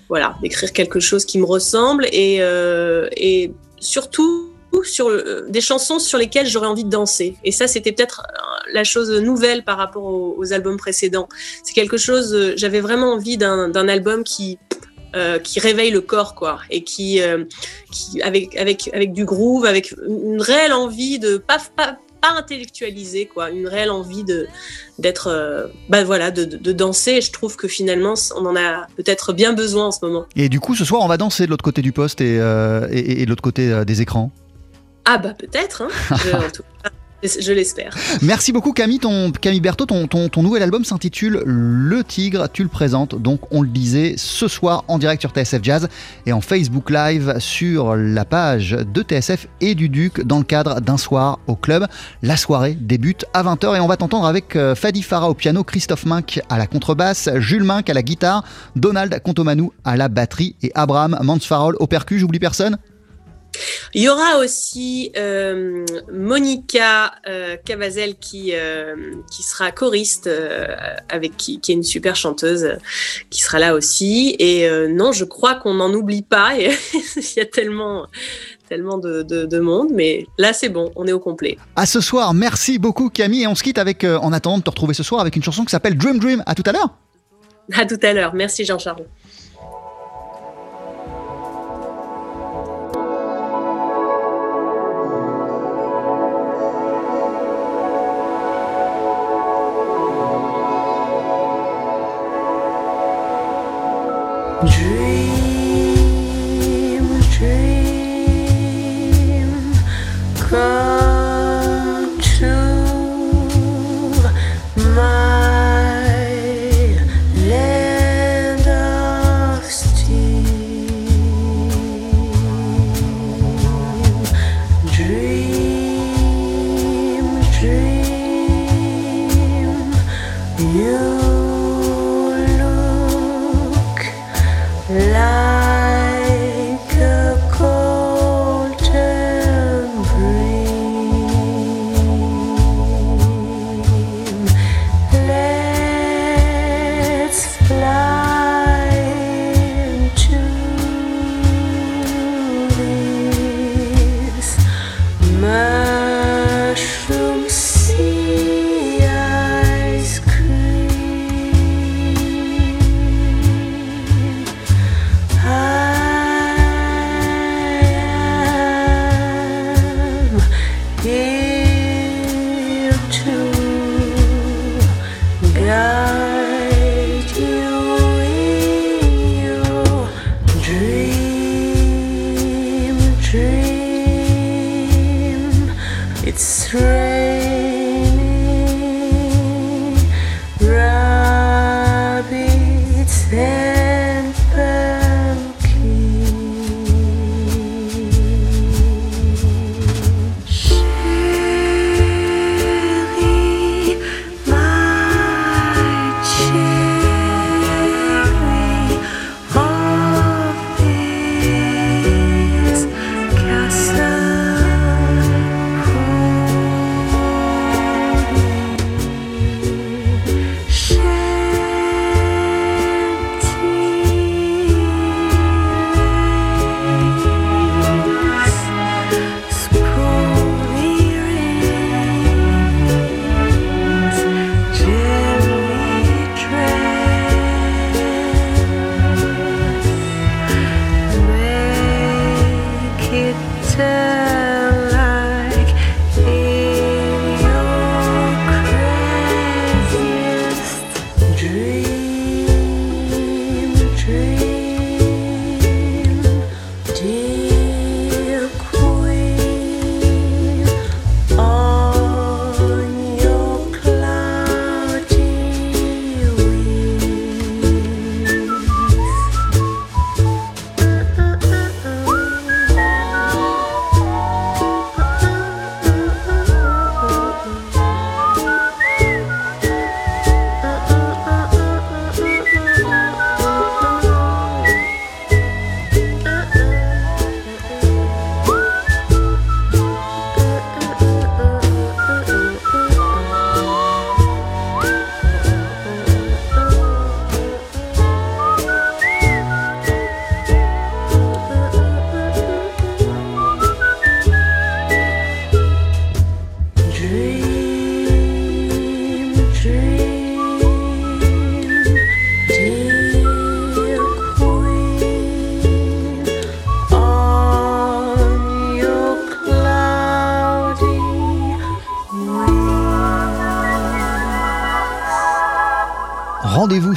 voilà, 0.09 0.35
d'écrire 0.41 0.73
quelque 0.73 0.99
chose 0.99 1.23
qui 1.25 1.39
me 1.39 1.45
ressemble 1.45 2.05
et, 2.11 2.37
euh, 2.41 3.07
et 3.15 3.53
surtout 3.79 4.49
sur 4.83 5.11
des 5.49 5.61
chansons 5.61 5.99
sur 5.99 6.17
lesquelles 6.17 6.47
j'aurais 6.47 6.67
envie 6.67 6.85
de 6.85 6.89
danser. 6.89 7.35
Et 7.43 7.51
ça, 7.51 7.67
c'était 7.67 7.91
peut-être 7.91 8.23
la 8.73 8.83
chose 8.83 9.11
nouvelle 9.11 9.63
par 9.63 9.77
rapport 9.77 10.03
aux, 10.03 10.33
aux 10.37 10.53
albums 10.53 10.77
précédents. 10.77 11.27
C'est 11.63 11.73
quelque 11.73 11.97
chose, 11.97 12.53
j'avais 12.55 12.79
vraiment 12.79 13.13
envie 13.13 13.37
d'un 13.37 13.87
album 13.87 14.23
qui 14.23 14.57
euh, 15.15 15.39
qui 15.39 15.59
réveille 15.59 15.91
le 15.91 16.01
corps 16.01 16.35
quoi 16.35 16.59
et 16.69 16.83
qui, 16.83 17.21
euh, 17.21 17.43
qui 17.91 18.21
avec 18.21 18.55
avec 18.57 18.89
avec 18.93 19.13
du 19.13 19.25
groove 19.25 19.65
avec 19.65 19.93
une 20.07 20.41
réelle 20.41 20.73
envie 20.73 21.19
de 21.19 21.37
pas 21.37 21.57
pas 21.75 21.97
pas 22.21 22.33
intellectualiser 22.37 23.25
quoi 23.25 23.49
une 23.49 23.67
réelle 23.67 23.89
envie 23.89 24.23
de 24.23 24.47
d'être 24.99 25.27
euh, 25.27 25.67
bah 25.89 26.03
voilà 26.03 26.29
de, 26.31 26.45
de, 26.45 26.57
de 26.57 26.71
danser. 26.71 27.13
Et 27.13 27.21
je 27.21 27.31
trouve 27.31 27.55
que 27.55 27.67
finalement 27.67 28.13
on 28.35 28.45
en 28.45 28.55
a 28.55 28.85
peut-être 28.95 29.33
bien 29.33 29.53
besoin 29.53 29.87
en 29.87 29.91
ce 29.91 30.05
moment. 30.05 30.25
Et 30.35 30.47
du 30.47 30.59
coup, 30.59 30.75
ce 30.75 30.85
soir, 30.85 31.01
on 31.01 31.07
va 31.07 31.17
danser 31.17 31.45
de 31.45 31.49
l'autre 31.49 31.63
côté 31.63 31.81
du 31.81 31.91
poste 31.91 32.21
et, 32.21 32.37
euh, 32.39 32.87
et- 32.91 33.21
et 33.21 33.25
de 33.25 33.29
l'autre 33.29 33.41
côté 33.41 33.83
des 33.85 34.01
écrans? 34.01 34.31
ah 35.05 35.17
bah 35.17 35.33
peut-être 35.33 35.81
hein. 35.81 35.87
Je, 36.23 36.35
en 36.35 36.49
tout 36.51 36.61
cas, 36.83 36.89
je 37.23 37.51
l'espère. 37.51 37.95
Merci 38.21 38.51
beaucoup 38.51 38.73
Camille, 38.73 38.99
ton, 38.99 39.31
Camille 39.31 39.61
Berthaud, 39.61 39.85
ton, 39.85 40.07
ton, 40.07 40.29
ton 40.29 40.43
nouvel 40.43 40.63
album 40.63 40.85
s'intitule 40.85 41.41
Le 41.45 42.03
Tigre, 42.03 42.47
tu 42.51 42.63
le 42.63 42.69
présentes 42.69 43.21
donc 43.21 43.41
on 43.51 43.61
le 43.61 43.67
disait 43.67 44.15
ce 44.17 44.47
soir 44.47 44.83
en 44.87 44.97
direct 44.97 45.21
sur 45.21 45.31
TSF 45.31 45.59
Jazz 45.63 45.87
et 46.25 46.33
en 46.33 46.41
Facebook 46.41 46.89
Live 46.89 47.35
sur 47.39 47.95
la 47.95 48.25
page 48.25 48.71
de 48.71 49.01
TSF 49.01 49.47
et 49.59 49.75
du 49.75 49.89
Duc 49.89 50.21
dans 50.21 50.37
le 50.37 50.43
cadre 50.43 50.81
d'un 50.81 50.97
soir 50.97 51.39
au 51.47 51.55
club. 51.55 51.87
La 52.21 52.37
soirée 52.37 52.77
débute 52.79 53.25
à 53.33 53.43
20h 53.43 53.77
et 53.77 53.79
on 53.79 53.87
va 53.87 53.97
t'entendre 53.97 54.27
avec 54.27 54.55
euh, 54.55 54.75
Fadi 54.75 55.01
Farah 55.01 55.29
au 55.29 55.33
piano, 55.33 55.63
Christophe 55.63 56.05
Mink 56.05 56.41
à 56.49 56.57
la 56.57 56.67
contrebasse, 56.67 57.29
Jules 57.37 57.63
Mink 57.63 57.89
à 57.89 57.93
la 57.93 58.03
guitare, 58.03 58.43
Donald 58.75 59.21
Contomanou 59.23 59.73
à 59.83 59.97
la 59.97 60.09
batterie 60.09 60.55
et 60.61 60.71
Abraham 60.75 61.17
Mansfarol 61.21 61.75
au 61.79 61.87
percu, 61.87 62.19
j'oublie 62.19 62.39
personne 62.39 62.77
Il 63.93 64.01
y 64.01 64.07
aura 64.09 64.37
aussi 64.37 65.11
euh, 65.17 65.85
Monica 66.11 67.11
euh, 67.27 67.57
Cavazel 67.65 68.15
qui, 68.17 68.51
euh, 68.53 68.95
qui 69.29 69.43
sera 69.43 69.71
choriste, 69.71 70.27
euh, 70.27 70.67
avec 71.09 71.35
qui, 71.35 71.59
qui 71.59 71.71
est 71.71 71.75
une 71.75 71.83
super 71.83 72.15
chanteuse, 72.15 72.77
qui 73.29 73.41
sera 73.41 73.59
là 73.59 73.73
aussi. 73.75 74.35
Et 74.39 74.69
non, 74.89 75.11
je 75.11 75.25
crois 75.25 75.55
qu'on 75.55 75.73
n'en 75.75 75.93
oublie 75.93 76.21
pas. 76.21 76.53
Il 76.57 76.71
y 77.35 77.39
a 77.41 77.45
tellement, 77.45 78.07
tellement 78.69 78.97
de, 78.97 79.21
de- 79.23 79.45
de 79.45 79.59
monde, 79.59 79.89
mais 79.91 80.25
là 80.37 80.53
c'est 80.53 80.69
bon, 80.69 80.91
on 80.95 81.05
est 81.05 81.11
au 81.11 81.19
complet. 81.19 81.57
À 81.75 81.85
ce 81.85 81.99
soir, 81.99 82.33
merci 82.33 82.79
beaucoup 82.79 83.09
Camille 83.09 83.43
et 83.43 83.47
on 83.47 83.55
se 83.55 83.63
quitte 83.63 83.77
avec, 83.77 84.03
en 84.05 84.31
attendant 84.31 84.59
de 84.59 84.63
te 84.63 84.69
retrouver 84.69 84.93
ce 84.93 85.03
soir 85.03 85.19
avec 85.19 85.35
une 85.35 85.43
chanson 85.43 85.65
qui 85.65 85.71
s'appelle 85.71 85.97
Dream 85.97 86.19
Dream. 86.19 86.41
À 86.45 86.55
tout 86.55 86.63
à 86.65 86.71
l'heure 86.71 86.89
À 87.73 87.85
tout 87.85 87.99
à 88.01 88.13
l'heure. 88.13 88.33
Merci 88.33 88.63
Jean-Charles. 88.65 89.05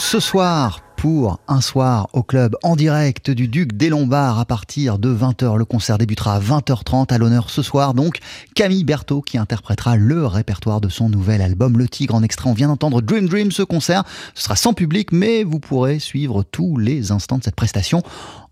Ce 0.05 0.21
soir 0.21 0.83
pour 0.99 1.41
un 1.49 1.63
soir 1.63 2.09
au 2.13 2.23
club 2.23 2.57
en 2.63 2.77
direct 2.77 3.31
du 3.31 3.49
Duc 3.49 3.73
des 3.73 3.89
Lombards 3.89 4.39
à 4.39 4.45
partir 4.45 4.99
de 4.99 5.13
20h. 5.13 5.57
Le 5.57 5.65
concert 5.65 5.97
débutera 5.97 6.35
à 6.35 6.41
20h30 6.41 7.13
à 7.13 7.17
l'honneur 7.17 7.49
ce 7.49 7.63
soir. 7.63 7.95
Donc 7.95 8.19
Camille 8.55 8.85
Berthaud 8.85 9.23
qui 9.23 9.39
interprétera 9.39 9.97
le 9.97 10.27
répertoire 10.27 10.83
de 10.83 10.91
son 10.91 11.09
nouvel 11.09 11.41
album 11.41 11.79
Le 11.79 11.89
Tigre 11.89 12.15
en 12.15 12.23
extrait. 12.23 12.51
On 12.51 12.53
vient 12.53 12.69
d'entendre 12.69 13.01
Dream 13.01 13.29
Dream. 13.29 13.51
Ce 13.51 13.63
concert 13.63 14.05
ce 14.35 14.43
sera 14.43 14.57
sans 14.57 14.75
public 14.75 15.11
mais 15.11 15.43
vous 15.43 15.59
pourrez 15.59 15.99
suivre 15.99 16.43
tous 16.43 16.77
les 16.77 17.11
instants 17.11 17.39
de 17.39 17.45
cette 17.45 17.57
prestation 17.57 18.03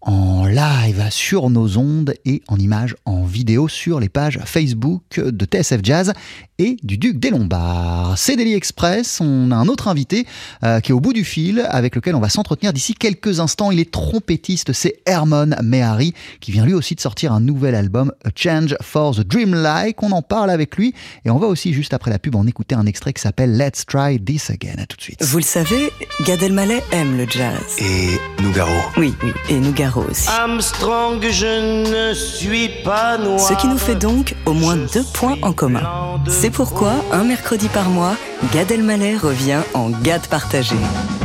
en 0.02 0.46
live 0.46 1.06
sur 1.10 1.48
nos 1.48 1.78
ondes 1.78 2.14
et 2.24 2.42
en 2.48 2.56
images 2.56 2.96
en 3.04 3.24
vidéo 3.24 3.68
sur 3.68 4.00
les 4.00 4.08
pages 4.08 4.40
Facebook 4.44 5.20
de 5.20 5.44
TSF 5.44 5.80
Jazz 5.82 6.12
et 6.58 6.76
du 6.82 6.98
Duc 6.98 7.18
des 7.18 7.30
Lombards. 7.30 8.14
C'est 8.16 8.36
Daily 8.36 8.54
Express, 8.54 9.20
on 9.20 9.50
a 9.50 9.56
un 9.56 9.68
autre 9.68 9.88
invité 9.88 10.26
euh, 10.64 10.80
qui 10.80 10.90
est 10.90 10.94
au 10.94 11.00
bout 11.00 11.12
du 11.12 11.24
fil 11.24 11.66
avec 11.70 11.94
lequel 11.94 12.14
on 12.14 12.20
va 12.20 12.28
s'entretenir 12.28 12.72
d'ici 12.72 12.94
quelques 12.94 13.40
instants. 13.40 13.70
Il 13.70 13.78
est 13.78 13.90
trompettiste, 13.90 14.72
c'est 14.72 15.00
Hermon 15.06 15.50
Mehari 15.62 16.14
qui 16.40 16.50
vient 16.50 16.64
lui 16.64 16.74
aussi 16.74 16.94
de 16.94 17.00
sortir 17.00 17.32
un 17.32 17.40
nouvel 17.40 17.74
album 17.74 18.12
A 18.24 18.30
Change 18.34 18.76
for 18.80 19.14
the 19.14 19.20
Dreamlike. 19.20 20.02
On 20.02 20.12
en 20.12 20.22
parle 20.22 20.50
avec 20.50 20.76
lui 20.76 20.94
et 21.24 21.30
on 21.30 21.38
va 21.38 21.46
aussi 21.46 21.72
juste 21.72 21.94
après 21.94 22.10
la 22.10 22.18
pub 22.18 22.34
en 22.34 22.46
écouter 22.46 22.74
un 22.74 22.86
extrait 22.86 23.12
qui 23.12 23.22
s'appelle 23.22 23.56
Let's 23.56 23.86
Try 23.86 24.20
This 24.20 24.50
Again. 24.50 24.76
À 24.78 24.86
tout 24.86 24.96
de 24.96 25.02
suite. 25.02 25.22
Vous 25.22 25.38
le 25.38 25.44
savez, 25.44 25.90
Gad 26.26 26.42
Elmaleh 26.42 26.82
aime 26.90 27.16
le 27.16 27.26
jazz. 27.28 27.60
Et 27.78 28.42
Nougaro. 28.42 28.72
Oui, 28.96 29.14
oui, 29.22 29.32
et 29.48 29.58
Nougaro 29.58 29.91
aussi. 29.98 30.28
Armstrong, 30.28 31.24
je 31.30 32.08
ne 32.10 32.14
suis 32.14 32.68
pas 32.84 33.18
noir. 33.18 33.40
Ce 33.40 33.54
qui 33.54 33.66
nous 33.66 33.78
fait 33.78 33.94
donc 33.94 34.34
au 34.46 34.52
moins 34.52 34.76
deux 34.76 35.04
points 35.12 35.36
en 35.42 35.52
commun. 35.52 35.82
C'est 36.28 36.50
pourquoi, 36.50 36.92
un 37.12 37.24
mercredi 37.24 37.68
par 37.68 37.88
mois, 37.88 38.16
Gad 38.52 38.70
Elmaleh 38.70 39.16
revient 39.16 39.60
en 39.74 39.90
Gad 39.90 40.26
partagé. 40.28 40.76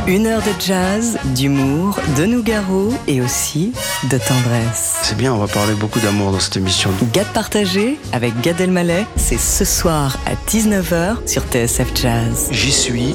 Une 0.06 0.26
heure 0.26 0.40
de 0.40 0.52
jazz, 0.64 1.18
d'humour, 1.34 1.98
de 2.16 2.24
Nougaro 2.24 2.92
et 3.06 3.20
aussi 3.20 3.72
de 4.04 4.18
tendresse. 4.18 4.98
C'est 5.02 5.16
bien, 5.16 5.34
on 5.34 5.38
va 5.38 5.48
parler 5.48 5.74
beaucoup 5.74 6.00
d'amour 6.00 6.32
dans 6.32 6.40
cette 6.40 6.56
émission. 6.56 6.90
Gad 7.12 7.26
partagé 7.34 7.98
avec 8.12 8.40
Gad 8.40 8.60
Elmaleh, 8.60 9.06
c'est 9.16 9.38
ce 9.38 9.64
soir 9.64 10.16
à 10.26 10.34
19h 10.50 11.28
sur 11.28 11.42
TSF 11.42 11.88
Jazz. 11.94 12.48
J'y 12.50 12.72
suis, 12.72 13.14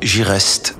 j'y 0.00 0.22
reste. 0.22 0.79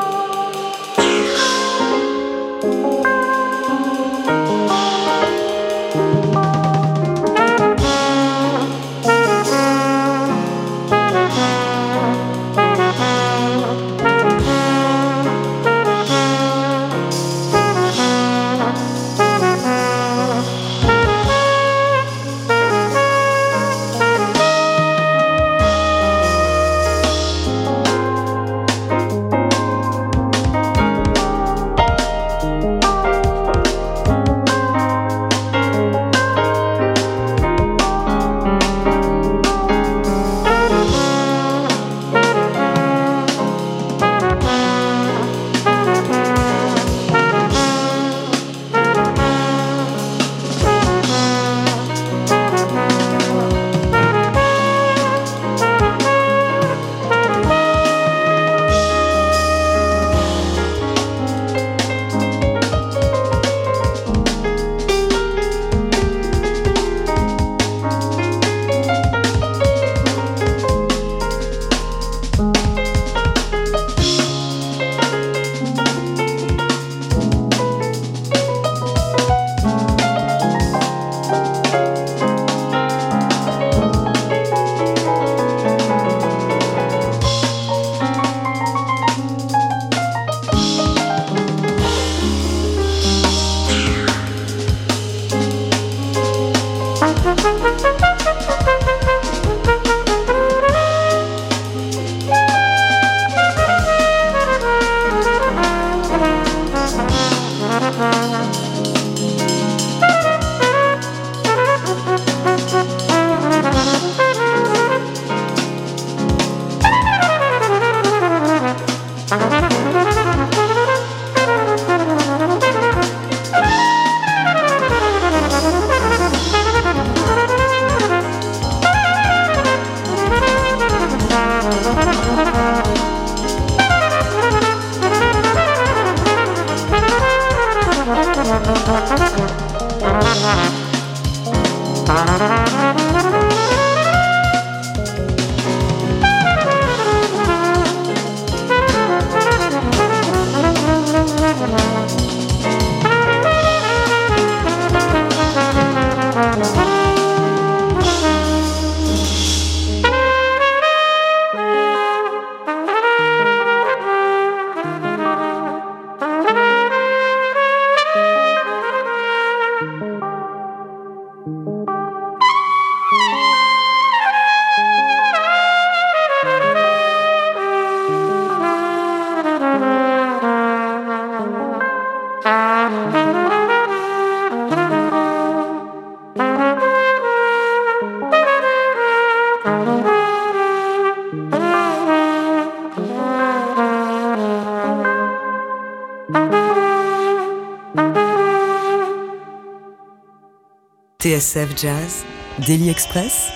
TSF 201.21 201.77
Jazz, 201.77 202.25
Daily 202.65 202.89
Express, 202.89 203.51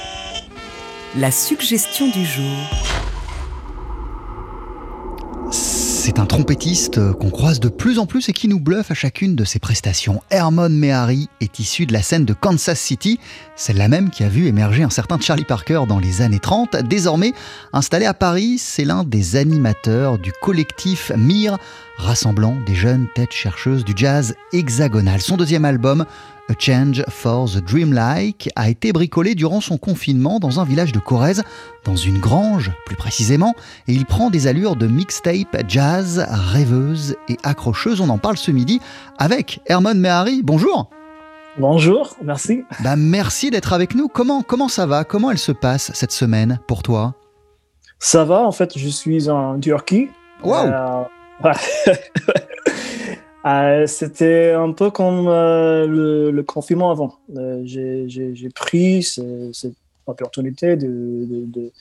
la 1.17 1.31
suggestion 1.31 2.07
du 2.09 2.23
jour. 2.23 2.94
C'est 6.05 6.19
un 6.19 6.27
trompettiste 6.27 6.99
euh, 6.99 7.13
qu'on 7.13 7.31
croise 7.31 7.59
de 7.59 7.67
plus 7.67 7.97
en 7.97 8.05
plus 8.05 8.29
et 8.29 8.31
qui 8.31 8.47
nous 8.47 8.59
bluffe 8.59 8.91
à 8.91 8.93
chacune 8.93 9.35
de 9.35 9.43
ses 9.43 9.57
prestations. 9.57 10.21
Hermon 10.29 10.69
Mehari 10.69 11.29
est 11.41 11.57
issu 11.57 11.87
de 11.87 11.93
la 11.93 12.03
scène 12.03 12.25
de 12.25 12.33
Kansas 12.33 12.79
City, 12.79 13.19
celle-là 13.55 13.87
même 13.87 14.11
qui 14.11 14.23
a 14.23 14.29
vu 14.29 14.45
émerger 14.45 14.83
un 14.83 14.91
certain 14.91 15.19
Charlie 15.19 15.45
Parker 15.45 15.81
dans 15.89 15.97
les 15.97 16.21
années 16.21 16.37
30. 16.37 16.75
Désormais 16.83 17.33
installé 17.73 18.05
à 18.05 18.13
Paris, 18.13 18.59
c'est 18.59 18.85
l'un 18.85 19.03
des 19.03 19.35
animateurs 19.35 20.19
du 20.19 20.31
collectif 20.43 21.11
MIR, 21.17 21.57
rassemblant 21.97 22.55
des 22.67 22.75
jeunes 22.75 23.07
têtes 23.15 23.33
chercheuses 23.33 23.83
du 23.83 23.93
jazz 23.95 24.35
hexagonal. 24.53 25.21
Son 25.21 25.37
deuxième 25.37 25.65
album, 25.65 26.05
A 26.47 26.53
Change 26.59 27.03
for 27.09 27.49
the 27.49 27.57
Dreamlike 27.57 28.49
a 28.55 28.69
été 28.69 28.93
bricolé 28.93 29.33
durant 29.33 29.61
son 29.61 29.77
confinement 29.77 30.39
dans 30.39 30.59
un 30.59 30.63
village 30.63 30.91
de 30.91 30.99
Corrèze, 30.99 31.43
dans 31.83 31.95
une 31.95 32.19
grange 32.19 32.71
plus 32.85 32.95
précisément, 32.95 33.55
et 33.87 33.93
il 33.93 34.05
prend 34.05 34.29
des 34.29 34.45
allures 34.45 34.75
de 34.75 34.85
mixtape 34.85 35.57
jazz, 35.67 36.25
rêveuse 36.29 37.15
et 37.29 37.37
accrocheuse. 37.43 37.99
On 37.99 38.09
en 38.09 38.19
parle 38.19 38.37
ce 38.37 38.51
midi 38.51 38.79
avec 39.17 39.59
Hermon 39.65 39.95
Mehari. 39.95 40.41
Bonjour 40.43 40.89
Bonjour, 41.57 42.15
merci. 42.21 42.63
Bah, 42.83 42.95
merci 42.97 43.49
d'être 43.49 43.71
avec 43.73 43.95
nous. 43.95 44.07
Comment, 44.09 44.41
comment 44.43 44.67
ça 44.67 44.85
va? 44.85 45.03
Comment 45.05 45.31
elle 45.31 45.37
se 45.37 45.53
passe 45.53 45.91
cette 45.93 46.11
semaine 46.11 46.59
pour 46.67 46.83
toi? 46.83 47.15
Ça 47.97 48.25
va, 48.25 48.41
en 48.41 48.51
fait, 48.51 48.77
je 48.77 48.89
suis 48.89 49.29
en 49.29 49.57
Turquie. 49.59 50.09
Waouh 50.43 50.67
Euh, 50.67 51.03
ouais. 51.43 51.53
Euh, 53.45 53.85
C'était 53.87 54.51
un 54.53 54.71
peu 54.71 54.89
comme 54.89 55.27
euh, 55.27 55.85
le, 55.87 56.31
le 56.31 56.43
confinement 56.43 56.89
avant. 56.91 57.19
Euh, 57.37 57.61
J'ai 57.65 58.49
pris 58.53 59.03
ce- 59.03 59.51
cette 59.53 59.75
opportunité 60.07 60.75
de, 60.75 60.87
de, 60.87 61.45
de- 61.45 61.71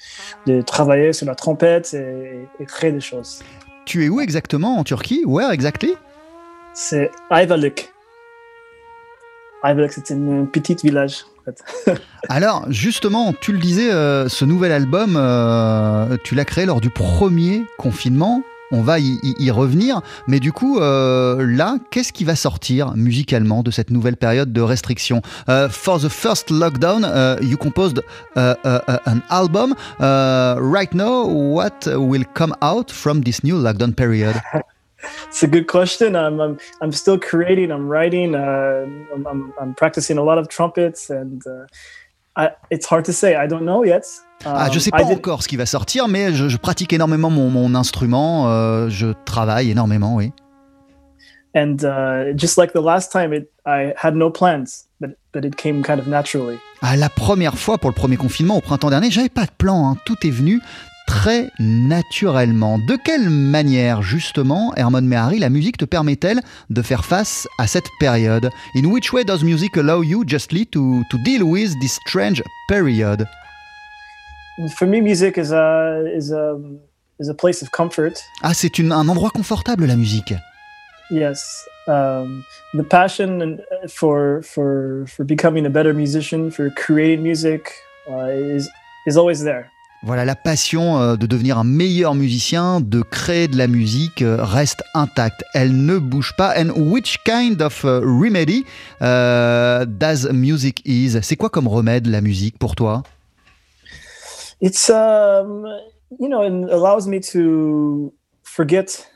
de 0.47 0.63
travailler 0.63 1.13
sur 1.13 1.27
la 1.27 1.35
trompette 1.35 1.95
et, 1.95 2.47
et 2.61 2.65
créer 2.67 2.93
des 2.93 3.01
choses. 3.01 3.43
Tu 3.87 4.05
es 4.05 4.09
où 4.09 4.21
exactement 4.21 4.77
en 4.79 4.85
Turquie? 4.85 5.23
Where 5.27 5.51
exactly? 5.53 5.95
C'est 6.75 7.11
Ayvalık. 7.31 7.93
Ayvalık, 9.63 9.93
c'est 9.93 10.11
un 10.13 10.45
petit 10.47 10.77
village. 10.83 11.25
Alors, 12.31 12.65
justement, 12.71 13.35
tu 13.39 13.53
le 13.53 13.59
disais, 13.59 13.91
euh, 13.93 14.29
ce 14.29 14.45
nouvel 14.47 14.73
album, 14.73 15.17
euh, 15.19 16.17
tu 16.25 16.35
l'as 16.35 16.47
créé 16.47 16.65
lors 16.65 16.81
du 16.81 16.89
premier 16.91 17.65
confinement. 17.79 18.43
On 18.71 18.83
va 18.83 18.99
y, 18.99 19.51
revenir. 19.51 20.01
Mais 20.27 20.41
du 20.41 20.53
coup, 20.53 20.79
euh, 20.79 21.47
là, 21.47 21.77
qu'est-ce 21.91 22.13
qui 22.13 22.25
va 22.25 22.35
sortir 22.35 22.95
musicalement 22.97 23.63
de 23.63 23.71
cette 23.71 23.91
nouvelle 23.91 24.17
période 24.17 24.53
de 24.53 24.61
restriction? 24.61 25.23
Euh, 25.49 25.69
For 25.69 26.01
the 26.01 26.09
first 26.09 26.51
lockdown, 26.51 27.05
uh, 27.05 27.43
you 27.43 27.57
composed 27.57 28.03
an 28.35 29.23
album. 29.31 29.75
Right 30.01 30.93
now, 30.95 31.27
what 31.27 31.87
will 31.87 32.25
come 32.35 32.55
out 32.63 32.91
from 32.91 33.23
this 33.23 33.45
new 33.45 33.57
lockdown 33.57 33.95
period? 33.95 34.35
It's 35.29 35.43
a 35.43 35.47
good 35.47 35.67
question. 35.67 36.17
I'm, 36.17 36.41
I'm, 36.81 36.93
still 36.93 37.19
creating, 37.19 37.71
I'm 37.71 37.89
writing, 37.89 38.35
uh, 38.35 38.87
I'm, 39.15 39.27
I'm, 39.27 39.53
I'm 39.61 39.75
practicing 39.75 40.19
a 40.19 40.23
lot 40.23 40.39
of 40.39 40.49
trumpets, 40.49 41.11
and 41.11 41.47
uh, 41.47 41.67
I, 42.37 42.49
it's 42.71 42.87
hard 42.91 43.05
to 43.07 43.13
say. 43.13 43.35
I 43.37 43.47
don't 43.49 43.63
know 43.65 43.85
yet. 43.85 44.03
Ah, 44.45 44.69
je 44.73 44.79
sais 44.79 44.91
pas 44.91 45.05
did- 45.05 45.17
encore 45.17 45.43
ce 45.43 45.49
qui 45.49 45.57
va 45.57 45.67
sortir, 45.67 46.09
mais 46.09 46.33
je, 46.35 46.49
je 46.49 46.57
pratique 46.57 46.93
énormément 46.93 47.31
mon, 47.31 47.49
mon 47.49 47.75
instrument. 47.75 48.49
euh, 48.51 48.89
je 48.91 49.07
travaille 49.25 49.71
énormément, 49.71 50.17
oui. 50.17 50.33
And 51.57 51.77
uh, 51.85 52.33
just 52.37 52.59
like 52.59 52.73
the 52.73 52.83
last 52.83 53.13
time, 53.13 53.33
it, 53.33 53.49
I 53.65 53.93
had 53.97 54.17
no 54.17 54.29
plans, 54.29 54.87
but, 55.01 55.11
but 55.33 55.45
it 55.45 55.55
came 55.55 55.83
kind 55.85 56.01
of 56.01 56.09
naturally. 56.09 56.59
Ah, 56.83 56.97
la 56.97 57.09
première 57.09 57.57
fois 57.57 57.79
pour 57.79 57.91
le 57.91 57.95
premier 57.95 58.17
confinement 58.17 58.57
au 58.57 58.61
printemps 58.61 58.91
dernier, 58.91 59.11
j'avais 59.11 59.29
pas 59.29 59.45
de 59.45 59.53
plan, 59.57 59.89
hein. 59.89 59.97
tout 60.05 60.17
est 60.27 60.31
venu 60.31 60.61
très 61.07 61.51
naturellement. 61.59 62.79
De 62.79 62.97
quelle 62.97 63.31
manière, 63.31 64.03
justement, 64.03 64.73
Hermon 64.77 65.03
Mehari, 65.03 65.39
la 65.39 65.51
musique 65.51 65.77
te 65.77 65.85
permet-elle 65.85 66.41
de 66.71 66.83
faire 66.83 67.05
face 67.05 67.47
à 67.59 67.67
cette 67.67 67.89
période? 68.01 68.51
In 68.75 68.87
which 68.87 69.13
way 69.13 69.25
does 69.25 69.43
music 69.43 69.77
allow 69.77 70.03
you 70.03 70.25
justly 70.27 70.67
to, 70.67 71.03
to 71.11 71.19
deal 71.25 71.43
with 71.43 71.71
this 71.81 71.99
strange 72.07 72.43
period? 72.69 73.27
For 74.77 74.87
me, 74.87 75.01
music 75.01 75.37
is 75.37 75.53
a, 75.53 76.05
is 76.15 76.33
a, 76.33 76.57
is 77.19 77.29
a 77.29 77.35
place 77.35 77.63
of 77.63 77.71
comfort. 77.71 78.23
Ah, 78.43 78.55
c'est 78.55 78.79
un 78.81 79.09
endroit 79.09 79.31
confortable, 79.31 79.87
la 79.87 79.97
musique. 79.97 80.35
Yes. 81.11 81.45
Um, 81.87 82.45
the 82.73 82.85
passion 82.85 83.61
uh, 83.61 83.89
for, 83.89 84.43
for, 84.43 85.07
for 85.07 85.25
becoming 85.25 85.67
a 85.67 85.71
better 85.71 85.93
musician, 85.93 86.51
for 86.51 86.71
creating 86.71 87.23
music, 87.23 87.73
uh, 88.09 88.29
is, 88.29 88.71
is 89.07 89.17
always 89.17 89.43
there. 89.43 89.71
Voilà, 90.07 90.27
la 90.27 90.37
passion 90.37 91.01
euh, 91.01 91.17
de 91.17 91.27
devenir 91.27 91.57
un 91.57 91.65
meilleur 91.65 92.15
musicien, 92.15 92.83
de 92.83 93.01
créer 93.01 93.49
de 93.49 93.57
la 93.57 93.67
musique 93.67 94.21
euh, 94.21 94.37
reste 94.39 94.85
intacte. 94.93 95.43
Elle 95.55 95.87
ne 95.87 95.97
bouge 95.97 96.35
pas. 96.37 96.53
And 96.59 96.73
which 96.77 97.25
kind 97.25 97.63
of 97.63 97.85
uh, 97.85 98.03
remedy 98.05 98.67
does 99.01 100.29
music 100.31 100.83
is? 100.85 101.19
C'est 101.23 101.37
quoi 101.37 101.49
comme 101.49 101.67
remède 101.67 102.07
la 102.07 102.21
musique 102.21 102.59
pour 102.59 102.77
toi? 102.77 103.03
It's 104.61 104.91
um 104.91 105.67
you 106.21 106.29
know 106.29 106.43
it 106.43 106.71
allows 106.71 107.07
me 107.07 107.21
to 107.33 108.13
forget 108.43 109.09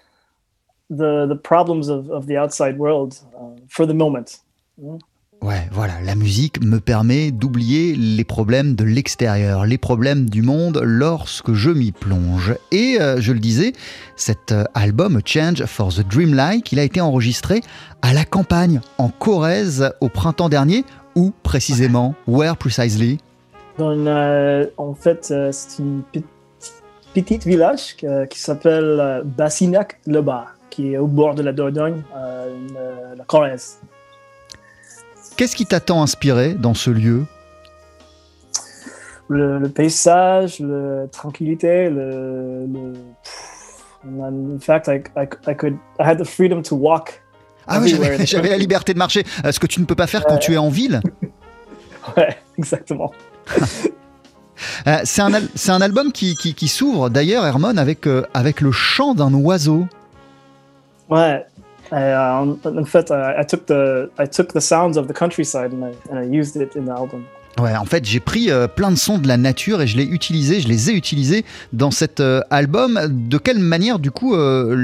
the 0.88 1.26
the 1.28 1.36
problems 1.36 1.90
of, 1.90 2.08
of 2.10 2.26
the 2.26 2.38
outside 2.38 2.78
world 2.78 3.14
uh, 3.34 3.60
for 3.68 3.86
the 3.86 3.94
moment 3.94 4.40
Ouais, 5.40 5.68
voilà, 5.70 5.94
la 6.04 6.16
musique 6.16 6.60
me 6.64 6.80
permet 6.80 7.30
d'oublier 7.30 7.94
les 7.94 8.24
problèmes 8.24 8.74
de 8.74 8.82
l'extérieur, 8.82 9.66
les 9.66 9.78
problèmes 9.78 10.28
du 10.28 10.42
monde 10.42 10.80
lorsque 10.82 11.52
je 11.52 11.70
m'y 11.70 11.92
plonge. 11.92 12.56
Et 12.72 13.00
euh, 13.00 13.20
je 13.20 13.32
le 13.32 13.38
disais, 13.38 13.72
cet 14.16 14.50
euh, 14.50 14.64
album 14.74 15.20
Change 15.24 15.64
for 15.66 15.94
the 15.94 16.00
Dreamlike, 16.00 16.72
il 16.72 16.80
a 16.80 16.82
été 16.82 17.00
enregistré 17.00 17.60
à 18.02 18.12
la 18.12 18.24
campagne, 18.24 18.80
en 18.98 19.10
Corrèze, 19.10 19.92
au 20.00 20.08
printemps 20.08 20.48
dernier, 20.48 20.84
où 21.14 21.32
précisément, 21.44 22.16
where 22.26 22.56
precisely? 22.56 23.18
Dans 23.78 23.96
euh, 24.06 24.66
en 24.76 24.94
fait 24.94 25.32
c'est 25.52 25.78
une 25.78 26.02
petite 27.14 27.44
village 27.44 27.96
qui 28.28 28.38
s'appelle 28.40 28.98
euh, 29.00 29.22
Bassinac 29.24 30.00
le 30.06 30.20
Bas 30.20 30.46
qui 30.68 30.94
est 30.94 30.98
au 30.98 31.06
bord 31.06 31.36
de 31.36 31.42
la 31.42 31.52
Dordogne 31.52 32.02
la 33.16 33.24
Corrèze 33.24 33.78
Qu'est-ce 35.38 35.56
qui 35.56 35.64
t'a 35.66 35.80
tant 35.80 36.02
inspiré 36.02 36.52
dans 36.54 36.74
ce 36.74 36.90
lieu? 36.90 37.24
Le, 39.28 39.58
le 39.58 39.68
paysage 39.68 40.58
la 40.60 41.06
tranquillité 41.08 41.88
le, 41.90 42.66
le 42.66 42.92
and 44.06 44.54
in 44.56 44.58
fact 44.58 44.88
I, 44.88 45.02
I, 45.16 45.26
I 45.46 45.54
could 45.54 45.74
I 46.00 46.02
had 46.02 46.18
the 46.18 46.24
freedom 46.24 46.62
to 46.62 46.74
walk 46.76 47.22
Ah 47.66 47.78
oui, 47.82 47.94
j'avais 48.24 48.48
la 48.48 48.56
liberté 48.56 48.94
de 48.94 48.98
marcher, 48.98 49.24
euh, 49.44 49.52
ce 49.52 49.60
que 49.60 49.66
tu 49.66 49.80
ne 49.80 49.84
peux 49.84 49.94
pas 49.94 50.06
faire 50.06 50.24
quand 50.24 50.38
tu 50.38 50.54
es 50.54 50.56
en 50.56 50.70
ville. 50.70 51.00
ouais 52.16 52.36
exactement 52.58 53.12
Euh, 54.88 54.96
c'est 55.04 55.22
un, 55.22 55.32
al- 55.34 55.46
c'est 55.54 55.70
un 55.70 55.80
album 55.80 56.10
qui, 56.10 56.34
qui- 56.34 56.52
qui 56.52 56.66
s'ouvre 56.66 57.10
d'ailleurs, 57.10 57.46
Hermon, 57.46 57.76
avec, 57.76 58.08
euh, 58.08 58.24
avec 58.34 58.60
le 58.60 58.72
chant 58.72 59.14
d'un 59.14 59.32
oiseau. 59.32 59.86
Ouais. 61.08 61.46
I, 61.90 62.12
um, 62.12 62.60
in 62.64 62.84
fact, 62.84 63.10
I, 63.10 63.40
I 63.40 63.44
took 63.44 63.66
the 63.66 64.10
I 64.18 64.26
took 64.26 64.52
the 64.52 64.60
sounds 64.60 64.96
of 64.96 65.06
the 65.06 65.14
countryside 65.14 65.72
and 65.72 65.84
I, 65.84 65.94
and 66.10 66.18
I 66.18 66.24
used 66.24 66.56
it 66.56 66.76
in 66.76 66.84
the 66.84 66.92
album. 66.92 67.24
Ouais, 67.58 67.74
en 67.76 67.86
fait, 67.86 68.04
j'ai 68.04 68.20
pris 68.20 68.50
euh, 68.50 68.68
plein 68.68 68.92
de 68.92 68.96
sons 68.96 69.18
de 69.18 69.26
la 69.26 69.36
nature 69.36 69.82
et 69.82 69.88
je 69.88 69.96
l'ai 69.96 70.04
utilisé, 70.04 70.60
je 70.60 70.68
les 70.68 70.90
ai 70.90 70.92
utilisés 70.94 71.44
dans 71.72 71.90
cet 71.90 72.20
euh, 72.20 72.40
album. 72.50 73.00
De 73.10 73.36
quelle 73.36 73.58
manière, 73.58 73.98
du 73.98 74.12
coup, 74.12 74.36
euh, 74.36 74.76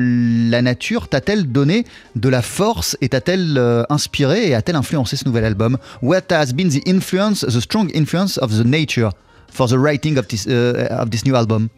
la 0.51 0.61
nature 0.61 1.07
t'a-t-elle 1.07 1.53
donné 1.53 1.85
de 2.17 2.29
la 2.29 2.43
force 2.43 2.97
et 3.01 3.09
t'a-t-elle 3.09 3.59
euh, 3.59 3.85
inspiré 3.91 4.49
et 4.49 4.55
a-t-elle 4.57 4.75
influencé 4.75 5.17
ce 5.17 5.25
nouvel 5.25 5.45
album? 5.45 5.79
What 6.03 6.23
has 6.31 6.53
been 6.53 6.69
the 6.69 6.83
influence, 6.89 7.47
the 7.47 7.61
strong 7.61 7.91
influence 7.95 8.39
of 8.39 8.51
the 8.51 8.67
nature 8.67 9.11
for 9.53 9.69
the 9.69 9.77
writing 9.77 10.19
of 10.19 10.27
this, 10.27 10.47
uh, 10.49 10.89
of 10.91 11.11
this 11.11 11.25
new 11.25 11.37
album? 11.37 11.69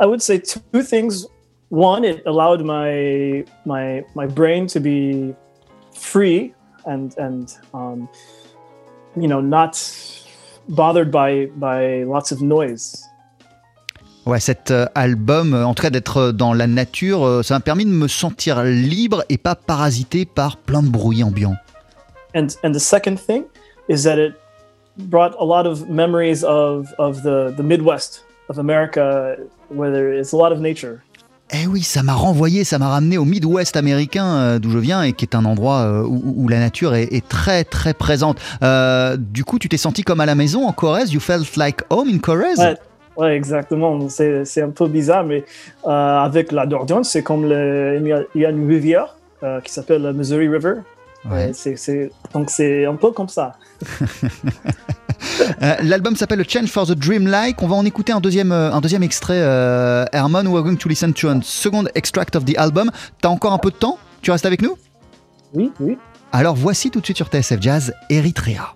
I 0.00 0.06
would 0.06 0.22
say 0.22 0.40
two 0.40 0.82
things. 0.82 1.28
One, 1.70 2.04
it 2.04 2.22
allowed 2.26 2.64
my 2.64 3.44
my 3.64 4.02
my 4.16 4.26
brain 4.26 4.66
to 4.68 4.80
be 4.80 5.34
free 5.94 6.52
and 6.84 7.14
and 7.16 7.48
um, 7.72 8.08
you 9.16 9.28
know 9.28 9.40
not 9.40 9.78
bothered 10.68 11.12
by 11.12 11.46
by 11.56 12.02
lots 12.04 12.32
of 12.32 12.40
noise. 12.40 13.04
Ouais, 14.26 14.40
cet 14.40 14.70
euh, 14.70 14.86
album, 14.94 15.54
euh, 15.54 15.64
en 15.64 15.72
tout 15.72 15.82
cas 15.82 15.90
d'être 15.90 16.16
euh, 16.18 16.32
dans 16.32 16.52
la 16.52 16.66
nature, 16.66 17.42
ça 17.42 17.54
m'a 17.54 17.60
permis 17.60 17.86
de 17.86 17.90
me 17.90 18.06
sentir 18.06 18.62
libre 18.64 19.24
et 19.30 19.38
pas 19.38 19.54
parasité 19.54 20.26
par 20.26 20.58
plein 20.58 20.82
de 20.82 20.88
bruit 20.88 21.24
ambiant. 21.24 21.56
And 22.34 22.48
and 22.64 22.72
the 22.72 22.80
second 22.80 23.16
thing 23.16 23.44
is 23.88 24.02
that 24.02 24.18
it 24.18 24.34
brought 25.08 25.34
a 25.38 25.44
lot 25.44 25.66
of 25.66 25.88
memories 25.88 26.44
of 26.44 26.88
of 26.98 27.22
the 27.22 27.54
the 27.56 27.62
Midwest 27.62 28.24
of 28.48 28.58
America, 28.58 29.36
where 29.68 29.92
there 29.92 30.12
is 30.12 30.32
a 30.32 30.36
lot 30.36 30.52
of 30.52 30.58
nature. 30.58 31.00
Eh 31.52 31.66
oui, 31.66 31.82
ça 31.82 32.02
m'a 32.02 32.12
renvoyé, 32.14 32.62
ça 32.64 32.78
m'a 32.78 32.88
ramené 32.88 33.18
au 33.18 33.24
Midwest 33.24 33.76
américain 33.76 34.24
euh, 34.26 34.58
d'où 34.58 34.70
je 34.70 34.78
viens 34.78 35.02
et 35.02 35.12
qui 35.12 35.24
est 35.24 35.34
un 35.34 35.44
endroit 35.44 35.78
euh, 35.80 36.02
où, 36.04 36.34
où 36.44 36.48
la 36.48 36.58
nature 36.60 36.94
est, 36.94 37.12
est 37.12 37.26
très 37.26 37.64
très 37.64 37.92
présente. 37.94 38.38
Euh, 38.62 39.16
du 39.16 39.44
coup, 39.44 39.58
tu 39.58 39.68
t'es 39.68 39.76
senti 39.76 40.02
comme 40.02 40.20
à 40.20 40.26
la 40.26 40.34
maison 40.36 40.66
en 40.66 40.72
Corrèze? 40.72 41.12
You 41.12 41.20
felt 41.20 41.56
like 41.56 41.80
home 41.90 42.08
in 42.08 42.18
Corrèze? 42.18 42.58
Ouais, 42.58 42.76
Ouais, 43.16 43.36
exactement. 43.36 44.08
C'est 44.08 44.44
c'est 44.44 44.62
un 44.62 44.70
peu 44.70 44.86
bizarre, 44.86 45.24
mais 45.24 45.44
avec 45.84 46.52
l'accordéon, 46.52 47.02
c'est 47.02 47.22
comme 47.22 47.44
le, 47.48 47.98
il 48.34 48.40
y 48.40 48.44
a- 48.46 48.50
une 48.50 48.68
rivière 48.68 49.16
qui 49.64 49.72
s'appelle 49.72 50.02
la 50.02 50.12
Missouri 50.12 50.48
River. 50.48 50.74
Ouais. 51.30 51.52
Donc 52.32 52.48
c'est 52.50 52.86
un 52.86 52.94
peu 52.94 53.10
comme 53.10 53.28
ça. 53.28 53.52
Euh, 55.62 55.76
L'album 55.82 56.16
s'appelle 56.16 56.44
Change 56.48 56.68
for 56.68 56.86
the 56.86 56.92
Dream 56.92 57.26
Like. 57.26 57.62
On 57.62 57.68
va 57.68 57.76
en 57.76 57.84
écouter 57.84 58.12
un 58.12 58.20
deuxième, 58.20 58.52
euh, 58.52 58.72
un 58.72 58.80
deuxième 58.80 59.02
extrait. 59.02 59.40
Euh, 59.40 60.04
Herman, 60.12 60.46
we're 60.48 60.62
going 60.62 60.76
to 60.76 60.88
listen 60.88 61.12
to 61.12 61.28
a 61.28 61.40
second 61.42 61.86
extract 61.94 62.36
of 62.36 62.44
the 62.44 62.56
album. 62.56 62.90
T'as 63.20 63.28
encore 63.28 63.52
un 63.52 63.58
peu 63.58 63.70
de 63.70 63.76
temps? 63.76 63.98
Tu 64.22 64.30
restes 64.30 64.46
avec 64.46 64.62
nous? 64.62 64.76
Oui, 65.54 65.72
oui. 65.80 65.98
Alors 66.32 66.54
voici 66.54 66.90
tout 66.90 67.00
de 67.00 67.04
suite 67.04 67.16
sur 67.16 67.26
TSF 67.26 67.60
Jazz 67.60 67.92
Eritrea. 68.08 68.74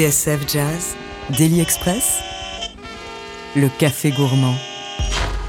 TSF 0.00 0.46
Jazz, 0.46 0.94
Daily 1.36 1.60
Express, 1.60 2.22
le 3.56 3.66
café 3.80 4.12
gourmand. 4.12 4.54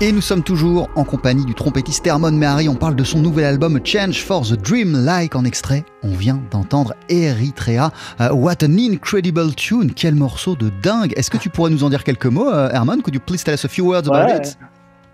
Et 0.01 0.11
nous 0.11 0.19
sommes 0.21 0.41
toujours 0.41 0.89
en 0.95 1.03
compagnie 1.03 1.45
du 1.45 1.53
trompettiste 1.53 2.07
Hermon 2.07 2.31
Mehari. 2.31 2.67
On 2.67 2.73
parle 2.73 2.95
de 2.95 3.03
son 3.03 3.19
nouvel 3.19 3.45
album 3.45 3.79
Change 3.85 4.23
for 4.23 4.41
the 4.41 4.53
Dream 4.53 4.93
Like 5.05 5.35
en 5.35 5.45
extrait. 5.45 5.83
On 6.01 6.15
vient 6.15 6.41
d'entendre 6.49 6.95
Eritrea. 7.07 7.91
Euh, 8.19 8.31
what 8.33 8.63
an 8.63 8.75
incredible 8.79 9.53
tune. 9.53 9.93
Quel 9.93 10.15
morceau 10.15 10.55
de 10.55 10.71
dingue. 10.81 11.13
Est-ce 11.17 11.29
que 11.29 11.37
tu 11.37 11.51
pourrais 11.51 11.69
nous 11.69 11.83
en 11.83 11.91
dire 11.91 12.03
quelques 12.03 12.25
mots, 12.25 12.49
euh, 12.49 12.71
Hermon? 12.71 12.99
Could 13.01 13.13
you 13.13 13.21
please 13.23 13.43
tell 13.43 13.53
us 13.53 13.63
a 13.63 13.69
few 13.69 13.85
words 13.85 14.07
about 14.09 14.27
Ouais. 14.27 14.37
it? 14.37 14.57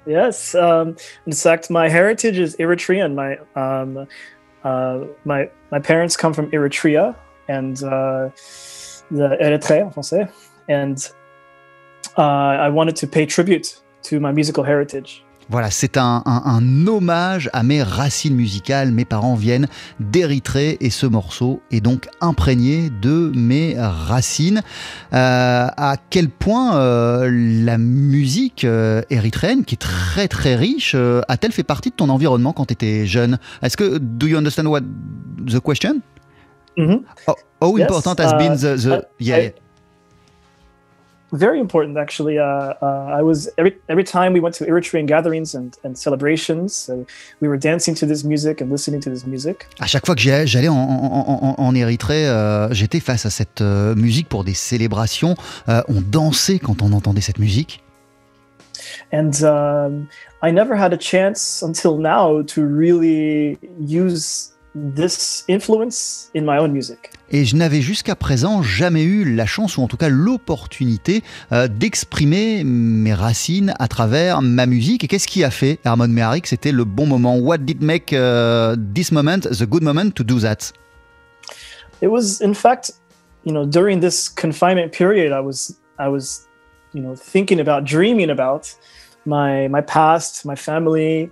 Yes. 0.07 0.55
Um, 0.55 0.95
in 1.27 1.33
fact, 1.33 1.69
my 1.69 1.89
heritage 1.89 2.39
is 2.39 2.55
Eritrean. 2.59 3.09
My 3.13 3.37
um, 3.61 4.05
uh, 4.63 5.05
my 5.25 5.49
my 5.73 5.81
parents 5.81 6.15
come 6.15 6.33
from 6.33 6.49
Eritrea 6.51 7.13
and 7.49 7.83
uh, 7.83 8.29
en 9.11 9.91
français, 9.91 10.27
and 10.69 10.95
uh, 12.17 12.21
I 12.21 12.69
wanted 12.69 12.95
to 12.97 13.07
pay 13.07 13.25
tribute 13.25 13.81
to 14.03 14.19
my 14.19 14.31
musical 14.31 14.63
heritage. 14.63 15.23
Voilà, 15.49 15.71
c'est 15.71 15.95
un, 15.95 16.23
hommage 16.87 17.49
à 17.53 17.63
mes 17.63 17.81
racines 17.81 18.35
musicales. 18.35 18.91
Mes 18.91 19.05
parents 19.05 19.35
viennent 19.35 19.67
d'Érythrée 20.01 20.77
et 20.81 20.89
ce 20.89 21.05
morceau 21.05 21.61
est 21.71 21.79
donc 21.79 22.09
imprégné 22.19 22.89
de 22.89 23.31
mes 23.33 23.75
racines. 23.77 24.61
Euh, 25.13 25.67
à 25.77 25.95
quel 26.09 26.27
point 26.29 26.75
euh, 26.75 27.29
la 27.31 27.77
musique 27.77 28.65
euh, 28.65 29.01
érythréenne, 29.09 29.63
qui 29.63 29.75
est 29.75 29.77
très 29.77 30.27
très 30.27 30.55
riche, 30.55 30.95
a-t-elle 31.29 31.53
fait 31.53 31.63
partie 31.63 31.91
de 31.91 31.95
ton 31.95 32.09
environnement 32.09 32.51
quand 32.51 32.65
tu 32.65 32.73
étais 32.73 33.05
jeune? 33.05 33.39
Est-ce 33.61 33.77
que, 33.77 33.99
do 33.99 34.27
you 34.27 34.37
understand 34.37 34.65
what 34.65 34.81
the 35.45 35.61
question? 35.61 36.01
Yes, 37.77 37.87
important 37.87 38.19
has 38.19 38.33
uh, 38.33 38.37
been 38.37 38.55
the, 38.57 39.07
yeah, 39.19 39.35
I- 39.37 39.53
Very 41.33 41.59
important, 41.59 41.97
actually. 41.97 42.39
Uh, 42.39 42.73
uh, 42.81 43.19
I 43.19 43.21
was 43.21 43.49
every 43.57 43.75
every 43.89 44.05
time 44.05 44.31
we 44.31 44.39
went 44.39 44.55
to 44.59 44.65
Eritrean 44.65 45.05
gatherings 45.07 45.55
and, 45.55 45.75
and 45.83 45.93
celebrations, 45.97 46.73
so 46.73 47.05
we 47.41 47.49
were 47.49 47.57
dancing 47.57 47.93
to 47.95 48.05
this 48.05 48.23
music 48.23 48.61
and 48.61 48.71
listening 48.71 49.01
to 49.01 49.09
this 49.09 49.25
music. 49.25 49.67
À 49.81 49.87
chaque 49.87 50.05
fois 50.05 50.15
que 50.15 50.21
j'allais 50.21 50.47
j'allais 50.47 50.69
en, 50.69 50.75
en- 50.77 51.39
en- 51.43 51.55
en 51.61 51.75
Érythrée, 51.75 52.29
euh, 52.29 52.71
j'étais 52.73 53.01
face 53.01 53.25
à 53.25 53.29
cette 53.29 53.59
euh, 53.59 53.93
musique 53.95 54.29
pour 54.29 54.45
des 54.45 54.53
célébrations. 54.53 55.35
Euh, 55.67 55.81
on 55.89 55.99
dansait 55.99 56.59
quand 56.59 56.81
on 56.81 56.93
entendait 56.93 57.19
cette 57.19 57.39
musique. 57.39 57.83
And 59.11 59.31
um, 59.43 60.07
I 60.41 60.51
never 60.53 60.75
had 60.75 60.93
a 60.93 60.97
chance 60.97 61.61
until 61.61 61.97
now 61.97 62.41
to 62.43 62.61
really 62.65 63.57
use 63.81 64.53
this 64.95 65.43
influence 65.49 66.29
in 66.35 66.41
my 66.41 66.57
own 66.59 66.71
music. 66.71 67.11
Et 67.29 67.43
je 67.45 67.55
n'avais 67.55 67.81
jusqu'à 67.81 68.15
présent 68.15 68.61
jamais 68.63 69.03
eu 69.03 69.35
la 69.35 69.45
chance, 69.45 69.77
ou 69.77 69.81
en 69.81 69.87
tout 69.87 69.97
cas 69.97 70.09
l'opportunité, 70.09 71.23
euh, 71.51 71.67
d'exprimer 71.67 72.63
mes 72.63 73.13
racines 73.13 73.73
à 73.79 73.87
travers 73.87 74.41
ma 74.41 74.65
musique. 74.65 75.03
Et 75.03 75.07
qu'est-ce 75.07 75.27
qui 75.27 75.43
a 75.43 75.51
fait, 75.51 75.79
Hermon 75.83 76.07
Mehari, 76.07 76.41
que 76.41 76.47
c'était 76.47 76.71
le 76.71 76.85
bon 76.85 77.05
moment 77.05 77.37
What 77.37 77.59
did 77.59 77.81
make 77.81 78.13
euh, 78.13 78.75
this 78.93 79.11
moment 79.11 79.39
the 79.39 79.63
good 79.63 79.83
moment 79.83 80.11
to 80.11 80.23
do 80.23 80.39
that? 80.39 80.73
It 82.01 82.09
was, 82.09 82.41
in 82.41 82.53
fact, 82.53 82.93
you 83.43 83.51
know, 83.51 83.65
during 83.65 83.99
this 83.99 84.29
confinement 84.29 84.91
period, 84.91 85.33
I 85.33 85.41
was, 85.43 85.75
I 85.99 86.07
was, 86.07 86.47
you 86.93 87.01
know, 87.01 87.15
thinking 87.15 87.59
about, 87.59 87.83
dreaming 87.83 88.29
about 88.29 88.73
my 89.25 89.67
my 89.67 89.81
past, 89.81 90.45
my 90.45 90.55
family, 90.55 91.29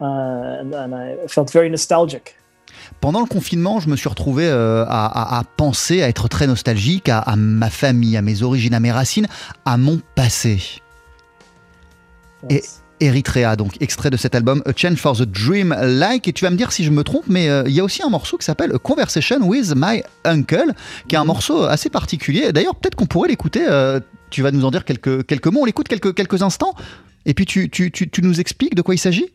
uh, 0.00 0.60
and, 0.60 0.74
and 0.74 0.94
I 0.94 1.26
felt 1.28 1.50
very 1.50 1.68
nostalgic. 1.68 2.36
Pendant 3.00 3.20
le 3.20 3.26
confinement, 3.26 3.80
je 3.80 3.88
me 3.88 3.96
suis 3.96 4.08
retrouvé 4.08 4.46
euh, 4.46 4.84
à, 4.88 5.06
à- 5.06 5.38
à 5.38 5.44
penser, 5.44 6.02
à 6.02 6.08
être 6.08 6.28
très 6.28 6.46
nostalgique, 6.46 7.08
à, 7.08 7.18
à 7.18 7.36
ma 7.36 7.70
famille, 7.70 8.16
à 8.16 8.22
mes 8.22 8.42
origines, 8.42 8.74
à 8.74 8.80
mes 8.80 8.92
racines, 8.92 9.26
à 9.64 9.76
mon 9.76 10.00
passé. 10.14 10.60
Et 12.48 12.62
Eritrea, 13.00 13.56
donc 13.56 13.80
extrait 13.80 14.10
de 14.10 14.16
cet 14.16 14.34
album 14.34 14.62
A 14.66 14.72
Change 14.76 14.96
for 14.96 15.16
the 15.16 15.22
Dream 15.22 15.74
Like. 15.80 16.28
Et 16.28 16.32
tu 16.32 16.44
vas 16.44 16.50
me 16.50 16.56
dire 16.56 16.70
si 16.72 16.84
je 16.84 16.90
me 16.90 17.02
trompe, 17.02 17.24
mais 17.28 17.48
euh, 17.48 17.62
il 17.66 17.72
y 17.72 17.80
a 17.80 17.84
aussi 17.84 18.02
un 18.02 18.08
morceau 18.10 18.36
qui 18.36 18.44
s'appelle 18.44 18.72
A 18.74 18.78
Conversation 18.78 19.38
with 19.42 19.72
My 19.76 20.02
Uncle, 20.24 20.72
qui 21.08 21.14
est 21.14 21.18
un 21.18 21.24
morceau 21.24 21.64
assez 21.64 21.88
particulier. 21.90 22.52
D'ailleurs, 22.52 22.74
peut-être 22.74 22.94
qu'on 22.96 23.06
pourrait 23.06 23.28
l'écouter. 23.28 23.64
euh, 23.68 24.00
tu 24.30 24.42
vas 24.42 24.50
nous 24.52 24.64
en 24.64 24.70
dire 24.70 24.84
quelques, 24.84 25.26
quelques 25.26 25.46
mots. 25.48 25.60
On 25.62 25.64
l'écoute 25.64 25.88
quelques, 25.88 26.14
quelques 26.14 26.42
instants. 26.42 26.74
Et 27.26 27.34
puis 27.34 27.46
tu, 27.46 27.68
tu, 27.68 27.90
tu, 27.90 28.08
tu 28.08 28.22
nous 28.22 28.38
expliques 28.40 28.74
de 28.74 28.82
quoi 28.82 28.94
il 28.94 28.98
s'agit? 28.98 29.26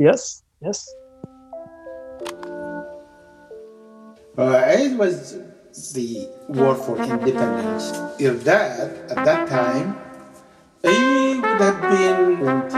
Yes, 0.00 0.42
yes. 0.64 0.86
Uh, 4.36 4.64
it 4.68 4.96
was 4.96 5.36
the 5.92 6.26
war 6.48 6.74
for 6.74 6.96
independence. 6.96 7.92
If 8.18 8.44
that, 8.44 9.10
at 9.10 9.24
that 9.26 9.46
time, 9.48 9.96
he 10.82 11.36
would 11.36 11.60
have 11.60 11.80
been 11.82 12.36
22, 12.40 12.72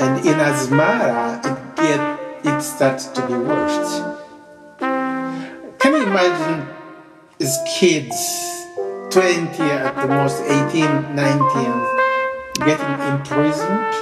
and 0.00 0.26
in 0.26 0.34
Asmara, 0.36 1.40
it 1.40 1.76
get 1.76 2.20
it 2.44 2.60
starts 2.62 3.06
to 3.06 3.26
be 3.26 3.32
worse. 3.34 4.02
Can 4.78 5.92
you 5.94 6.02
imagine 6.02 6.68
as 7.40 7.58
kids, 7.66 8.16
20 9.10 9.62
at 9.62 9.96
the 9.96 10.08
most, 10.08 10.42
18, 10.42 11.16
19, 11.16 12.66
getting 12.66 13.00
imprisoned, 13.16 13.94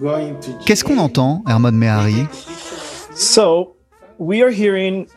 going 0.00 0.40
to 0.40 0.50
jail? 0.50 0.64
Qu'est-ce 0.66 0.82
qu'on 0.82 0.98
entend, 0.98 1.44
Hermon 1.46 1.70
Mehari 1.72 2.26
So 3.14 3.77
we 4.18 4.42
are 4.42 4.50
hearing 4.50 5.08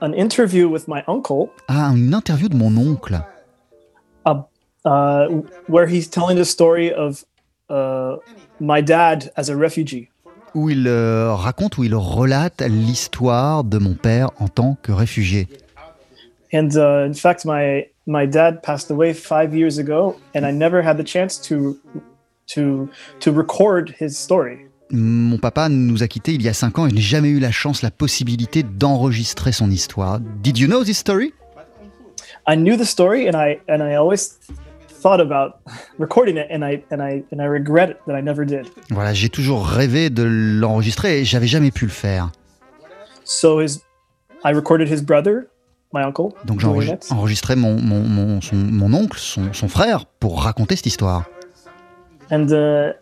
an 0.00 0.14
interview 0.14 0.68
with 0.68 0.86
my 0.88 1.02
uncle, 1.06 1.50
Ah, 1.68 1.92
une 1.94 2.12
interview 2.14 2.48
de 2.48 2.56
mon 2.56 2.76
oncle. 2.76 3.20
uh, 4.26 4.42
uh, 4.84 5.26
where 5.68 5.86
he's 5.86 6.08
telling 6.08 6.36
the 6.36 6.44
story 6.44 6.92
of 6.92 7.24
uh, 7.68 8.16
my 8.60 8.80
dad 8.82 9.30
as 9.36 9.48
a 9.48 9.56
refugee. 9.56 10.08
où 10.54 10.68
il 10.68 10.86
euh, 10.86 11.32
raconte, 11.32 11.78
où 11.78 11.84
il 11.84 11.94
relate 11.94 12.60
l'histoire 12.60 13.64
de 13.64 13.78
mon 13.78 13.94
père 13.94 14.30
en 14.38 14.48
tant 14.48 14.76
que 14.82 14.92
réfugié. 14.92 15.48
And 16.52 16.68
uh, 16.76 17.06
in 17.06 17.14
fact, 17.14 17.46
my 17.46 17.86
my 18.06 18.26
dad 18.26 18.62
passed 18.62 18.90
away 18.90 19.14
five 19.14 19.54
years 19.54 19.78
ago, 19.78 20.16
and 20.34 20.44
I 20.44 20.52
never 20.52 20.82
had 20.82 20.98
the 20.98 21.04
chance 21.04 21.38
to 21.48 21.78
to 22.48 22.90
to 23.20 23.32
record 23.32 23.94
his 23.98 24.18
story. 24.18 24.66
Mon 24.92 25.38
papa 25.38 25.68
nous 25.70 26.02
a 26.02 26.08
quittés 26.08 26.34
il 26.34 26.42
y 26.42 26.48
a 26.48 26.52
5 26.52 26.78
ans 26.78 26.86
et 26.86 26.90
je 26.90 26.94
n'ai 26.94 27.00
jamais 27.00 27.28
eu 27.30 27.38
la 27.40 27.50
chance, 27.50 27.80
la 27.82 27.90
possibilité 27.90 28.62
d'enregistrer 28.62 29.50
son 29.52 29.70
histoire. 29.70 30.20
Did 30.20 30.58
you 30.58 30.68
know 30.68 30.84
this 30.84 30.98
story? 30.98 31.32
I 32.46 32.56
knew 32.56 32.76
the 32.76 32.84
story, 32.84 33.26
and 33.28 33.34
I 33.34 33.58
and 33.68 33.80
I 33.82 33.94
always 33.96 34.38
thought 35.02 35.20
about 35.20 35.54
recording 35.98 36.36
it, 36.36 36.46
and 36.50 36.62
I 36.62 36.82
and 36.90 37.00
I 37.00 37.24
and 37.32 37.40
I 37.40 37.46
regret 37.46 37.98
that 38.06 38.18
I 38.18 38.22
never 38.22 38.44
did. 38.44 38.66
Voilà, 38.90 39.14
j'ai 39.14 39.28
toujours 39.30 39.66
rêvé 39.66 40.10
de 40.10 40.24
l'enregistrer 40.24 41.20
et 41.20 41.24
j'avais 41.24 41.46
jamais 41.46 41.70
pu 41.70 41.86
le 41.86 41.90
faire. 41.92 42.30
So 43.24 43.60
his, 43.62 43.80
I 44.44 44.52
recorded 44.52 44.88
his 44.92 45.00
brother, 45.02 45.44
my 45.94 46.02
uncle, 46.02 46.32
Donc 46.44 46.60
j'ai 46.60 46.92
it. 46.92 47.06
enregistré 47.10 47.54
mon, 47.56 47.80
mon, 47.80 48.00
mon, 48.02 48.40
son- 48.40 48.56
mon 48.56 48.92
oncle, 48.92 49.18
son, 49.18 49.52
son 49.52 49.68
frère, 49.68 50.06
pour 50.18 50.42
raconter 50.42 50.74
cette 50.76 50.86
histoire. 50.86 51.24
And 52.30 52.46
uh, 52.50 52.92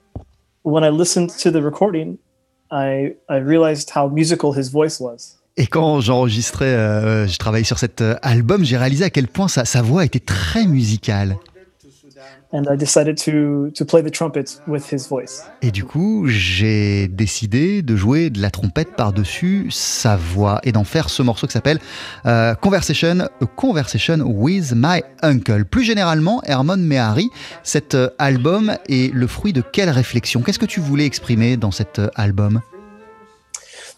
when 0.63 0.85
I 0.85 0.91
listened 0.91 1.31
to 1.43 1.51
the 1.51 1.63
recording, 1.63 2.19
I 2.71 3.17
I 3.29 3.39
realized 3.39 3.91
how 3.95 4.09
musical 4.09 4.53
his 4.53 4.71
voice 4.71 5.01
was. 5.01 5.37
Et 5.57 5.67
quand 5.67 6.01
j'enregistrais, 6.01 6.75
euh, 6.75 7.27
je 7.27 7.37
travaillais 7.37 7.65
sur 7.65 7.79
cet 7.79 8.01
euh, 8.01 8.15
album, 8.23 8.65
j'ai 8.65 8.79
réalisé 8.79 9.05
à 9.05 9.11
quel 9.11 9.29
point 9.29 9.49
sa, 9.49 9.65
sa 9.65 9.83
voix 9.83 10.05
était 10.05 10.21
très 10.21 10.67
musicale. 10.67 11.37
And 12.53 12.65
I 12.69 12.77
decided 12.77 13.17
to 13.27 13.71
to 13.77 13.85
play 13.85 14.03
the 14.03 14.11
trumpet 14.11 14.61
with 14.67 14.93
his 14.93 15.09
voice. 15.09 15.45
Et 15.63 15.71
du 15.71 15.85
coup, 15.85 16.27
j'ai 16.27 17.07
décidé 17.07 17.81
de 17.83 17.95
jouer 17.95 18.29
de 18.29 18.43
la 18.43 18.51
trompette 18.51 18.97
par-dessus 18.97 19.69
sa 19.71 20.17
voix 20.17 20.59
et 20.65 20.73
d'en 20.73 20.83
faire 20.83 21.11
ce 21.11 21.23
morceau 21.23 21.47
qui 21.47 21.53
s'appelle 21.53 21.79
euh, 22.27 22.57
Conversation, 22.57 23.29
Conversation 23.55 24.23
with 24.23 24.73
My 24.75 25.03
Uncle. 25.23 25.65
Plus 25.65 25.85
généralement, 25.85 26.43
Hermon 26.43 26.77
Mehari, 26.77 27.31
cet 27.63 27.95
euh, 27.95 28.11
album 28.19 28.77
est 28.89 29.15
le 29.15 29.29
fruit 29.29 29.53
de 29.53 29.61
quelle 29.63 29.91
réflexion? 29.91 30.43
Qu'est-ce 30.43 30.59
que 30.59 30.67
tu 30.67 30.81
voulais 30.81 31.07
exprimer 31.07 31.57
dans 31.57 31.71
cet 31.71 32.01
euh, 32.01 32.09
album? 32.17 32.61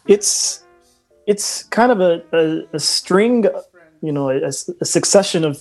It's 0.06 0.66
it's 1.26 1.66
kind 1.70 1.90
of 1.90 2.00
a, 2.00 2.18
a, 2.36 2.66
a 2.74 2.78
string, 2.78 3.48
you 4.02 4.12
know, 4.12 4.28
a, 4.28 4.48
a 4.48 4.84
succession 4.84 5.42
of 5.44 5.58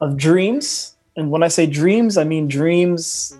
of 0.00 0.16
dreams. 0.16 0.93
And 1.16 1.28
when 1.28 1.42
I 1.42 1.48
say 1.48 1.66
dreams, 1.66 2.18
I 2.18 2.24
mean 2.24 2.48
dreams 2.48 3.38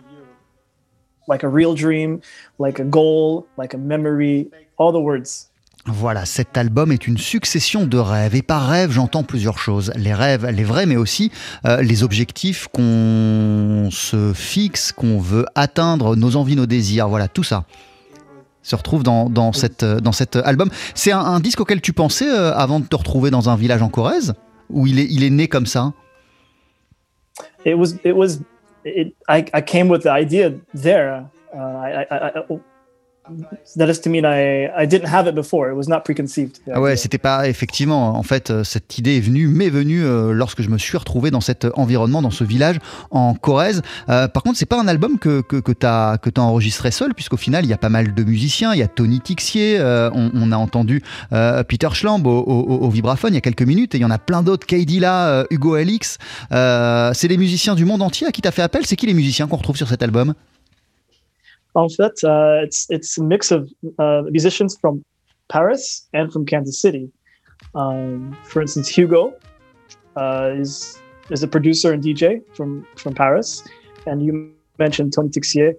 like 1.27 1.45
a 1.45 1.49
real 1.49 1.75
dream, 1.75 2.21
like 2.59 2.81
a 2.81 2.85
goal, 2.85 3.47
like 3.57 3.75
a 3.75 3.79
memory, 3.79 4.51
all 4.79 4.93
the 4.93 5.03
words. 5.03 5.51
Voilà, 5.87 6.25
cet 6.25 6.57
album 6.57 6.93
est 6.93 7.07
une 7.07 7.19
succession 7.19 7.87
de 7.87 7.99
rêves. 7.99 8.35
Et 8.35 8.41
par 8.41 8.67
rêve, 8.69 8.91
j'entends 8.91 9.23
plusieurs 9.23 9.59
choses. 9.59 9.93
Les 9.97 10.15
rêves, 10.15 10.47
les 10.47 10.65
vrais, 10.65 10.87
mais 10.87 10.97
aussi 10.97 11.31
euh, 11.67 11.83
les 11.83 12.03
objectifs 12.03 12.69
qu'on 12.73 13.91
se 13.91 14.33
fixe, 14.35 14.93
qu'on 14.93 15.19
veut 15.19 15.45
atteindre, 15.55 16.17
nos 16.17 16.37
envies, 16.37 16.57
nos 16.57 16.65
désirs. 16.67 17.09
Voilà, 17.09 17.29
tout 17.29 17.45
ça 17.45 17.65
se 18.63 18.75
retrouve 18.77 19.03
dans, 19.03 19.29
dans, 19.29 19.53
cette, 19.53 19.83
euh, 19.83 20.01
dans 20.01 20.13
cet 20.13 20.37
album. 20.37 20.71
C'est 20.95 21.13
un, 21.13 21.21
un 21.21 21.39
disque 21.39 21.61
auquel 21.61 21.83
tu 21.83 21.93
pensais 21.93 22.31
euh, 22.31 22.55
avant 22.55 22.81
de 22.81 22.87
te 22.87 22.97
retrouver 22.97 23.31
dans 23.31 23.51
un 23.51 23.57
village 23.57 23.83
en 23.83 23.91
Corrèze? 23.91 24.33
Ou 24.71 24.87
il 24.87 24.99
est, 24.99 25.07
il 25.11 25.23
est 25.23 25.29
né 25.29 25.49
comme 25.49 25.67
ça? 25.67 25.93
It 27.65 27.75
was 27.75 27.99
it 28.05 28.13
was 28.17 28.43
it. 28.85 29.15
I, 29.29 29.47
I 29.55 29.61
came 29.61 29.89
with 29.89 30.03
the 30.03 30.11
idea 30.11 30.61
there. 30.73 31.31
Uh, 31.55 31.59
I, 31.59 32.07
I, 32.11 32.29
I, 32.29 32.43
Ah 36.73 36.81
ouais, 36.81 36.97
c'était 36.97 37.19
pas 37.19 37.49
effectivement. 37.49 38.17
En 38.17 38.23
fait, 38.23 38.51
euh, 38.51 38.65
cette 38.65 38.99
idée 38.99 39.17
est 39.17 39.21
venue, 39.21 39.49
m'est 39.49 39.71
venue 39.71 40.05
euh, 40.05 40.33
lorsque 40.33 40.63
je 40.63 40.69
me 40.69 40.79
suis 40.79 40.97
retrouvé 40.97 41.31
dans 41.31 41.41
cet 41.41 41.67
environnement, 41.75 42.23
dans 42.23 42.31
ce 42.31 42.45
village 42.45 42.79
en 43.11 43.35
Corrèze. 43.35 43.83
Euh, 44.09 44.29
par 44.29 44.43
contre, 44.43 44.59
c'est 44.59 44.67
pas 44.67 44.81
un 44.81 44.89
album 44.89 45.19
que 45.19 45.41
que, 45.41 45.73
t'as 45.73 46.19
que 46.19 46.31
t'as 46.31 46.43
enregistré 46.43 46.91
seul, 46.91 47.15
puisqu'au 47.15 47.37
final, 47.37 47.65
il 47.65 47.69
y 47.69 47.73
a 47.73 47.79
pas 47.79 47.89
mal 47.89 48.15
de 48.15 48.25
musiciens. 48.25 48.75
Il 48.75 48.79
y 48.79 48.83
a 48.83 48.89
Tony 48.89 49.21
Tixier, 49.21 49.79
euh, 49.79 50.11
on, 50.13 50.53
a 50.53 50.57
entendu 50.57 51.03
euh, 51.33 51.63
Peter 51.63 51.89
Schlamb 51.93 52.27
au, 52.27 52.91
vibraphone 52.91 53.33
il 53.33 53.37
y 53.37 53.39
a 53.39 53.41
quelques 53.41 53.63
minutes, 53.63 53.95
et 53.95 53.99
il 53.99 54.03
y 54.03 54.05
en 54.05 54.11
a 54.11 54.19
plein 54.19 54.43
d'autres. 54.43 54.67
Kaidila, 54.67 55.29
euh, 55.29 55.45
Hugo 55.51 55.75
Alix. 55.75 56.19
Euh, 56.53 57.13
c'est 57.15 57.29
des 57.29 57.37
musiciens 57.37 57.75
du 57.75 57.85
monde 57.85 58.03
entier 58.03 58.27
à 58.27 58.33
qui 58.33 58.43
t'as 58.43 58.51
fait 58.51 58.63
appel. 58.63 58.87
C'est 58.87 58.97
qui 58.97 59.07
les 59.07 59.15
musiciens 59.15 59.47
qu'on 59.47 59.57
retrouve 59.57 59.77
sur 59.77 59.89
cet 59.89 60.03
album? 60.03 60.35
Fait, 61.75 62.13
uh, 62.25 62.63
it's 62.63 62.87
it's 62.91 63.19
a 63.19 63.23
mix 63.23 63.51
of 63.51 63.71
uh, 63.99 64.23
musicians 64.31 64.77
from 64.81 65.05
Paris 65.49 66.09
and 66.13 66.33
from 66.33 66.47
Kansas 66.47 66.81
City. 66.81 67.11
Um, 67.75 68.37
for 68.45 68.63
instance, 68.63 68.89
Hugo 68.89 69.35
uh, 70.17 70.53
is 70.55 71.01
is 71.31 71.43
a 71.43 71.49
producer 71.49 71.93
and 71.93 72.03
DJ 72.03 72.43
from 72.55 72.87
from 72.97 73.15
Paris, 73.15 73.65
and 74.07 74.25
you 74.25 74.53
mentioned 74.79 75.13
Tony 75.13 75.29
Tixier. 75.29 75.75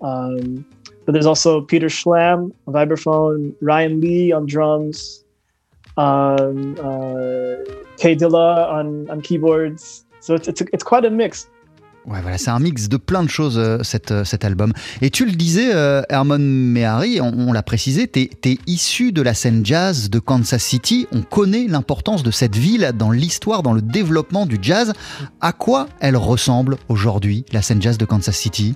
Um, 0.00 0.64
but 1.04 1.12
there's 1.12 1.26
also 1.26 1.60
Peter 1.60 1.88
Schlam 1.88 2.50
on 2.66 2.74
vibraphone, 2.74 3.54
Ryan 3.60 4.00
Lee 4.00 4.32
on 4.32 4.46
drums, 4.46 5.24
um, 5.96 6.76
uh, 6.78 7.56
Kay 7.98 8.16
Dilla 8.16 8.68
on, 8.72 9.08
on 9.10 9.20
keyboards. 9.20 10.04
So 10.20 10.34
it's, 10.34 10.48
it's, 10.48 10.62
it's 10.72 10.82
quite 10.82 11.04
a 11.04 11.10
mix. 11.10 11.48
Ouais, 12.06 12.20
voilà, 12.20 12.36
c'est 12.36 12.50
un 12.50 12.58
mix 12.58 12.90
de 12.90 12.98
plein 12.98 13.22
de 13.22 13.30
choses, 13.30 13.58
euh, 13.58 13.82
cet, 13.82 14.10
euh, 14.10 14.24
cet 14.24 14.44
album. 14.44 14.74
Et 15.00 15.08
tu 15.08 15.24
le 15.24 15.32
disais, 15.32 15.74
euh, 15.74 16.02
Herman 16.10 16.42
Mehari, 16.42 17.18
on, 17.22 17.50
l'a 17.50 17.62
précisé, 17.62 18.06
tu 18.08 18.20
es, 18.20 18.58
issu 18.66 19.10
de 19.10 19.22
la 19.22 19.32
scène 19.32 19.64
jazz 19.64 20.10
de 20.10 20.18
Kansas 20.18 20.62
City. 20.62 21.06
On 21.12 21.22
connaît 21.22 21.66
l'importance 21.66 22.22
de 22.22 22.30
cette 22.30 22.56
ville 22.56 22.92
dans 22.94 23.10
l'histoire, 23.10 23.62
dans 23.62 23.72
le 23.72 23.80
développement 23.80 24.44
du 24.44 24.58
jazz. 24.60 24.92
À 25.40 25.52
quoi 25.52 25.86
elle 26.00 26.18
ressemble 26.18 26.76
aujourd'hui, 26.90 27.46
la 27.52 27.62
scène 27.62 27.80
jazz 27.80 27.96
de 27.96 28.04
Kansas 28.04 28.36
City? 28.36 28.74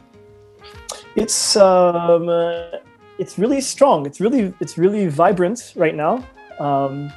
It's 1.14 1.56
um, 1.56 2.28
uh, 2.28 2.78
it's 3.18 3.36
really 3.38 3.60
strong. 3.60 4.06
It's 4.06 4.20
really 4.20 4.52
it's 4.60 4.78
really 4.78 5.06
vibrant 5.06 5.74
right 5.76 5.94
now. 5.94 6.20
Um, 6.60 7.10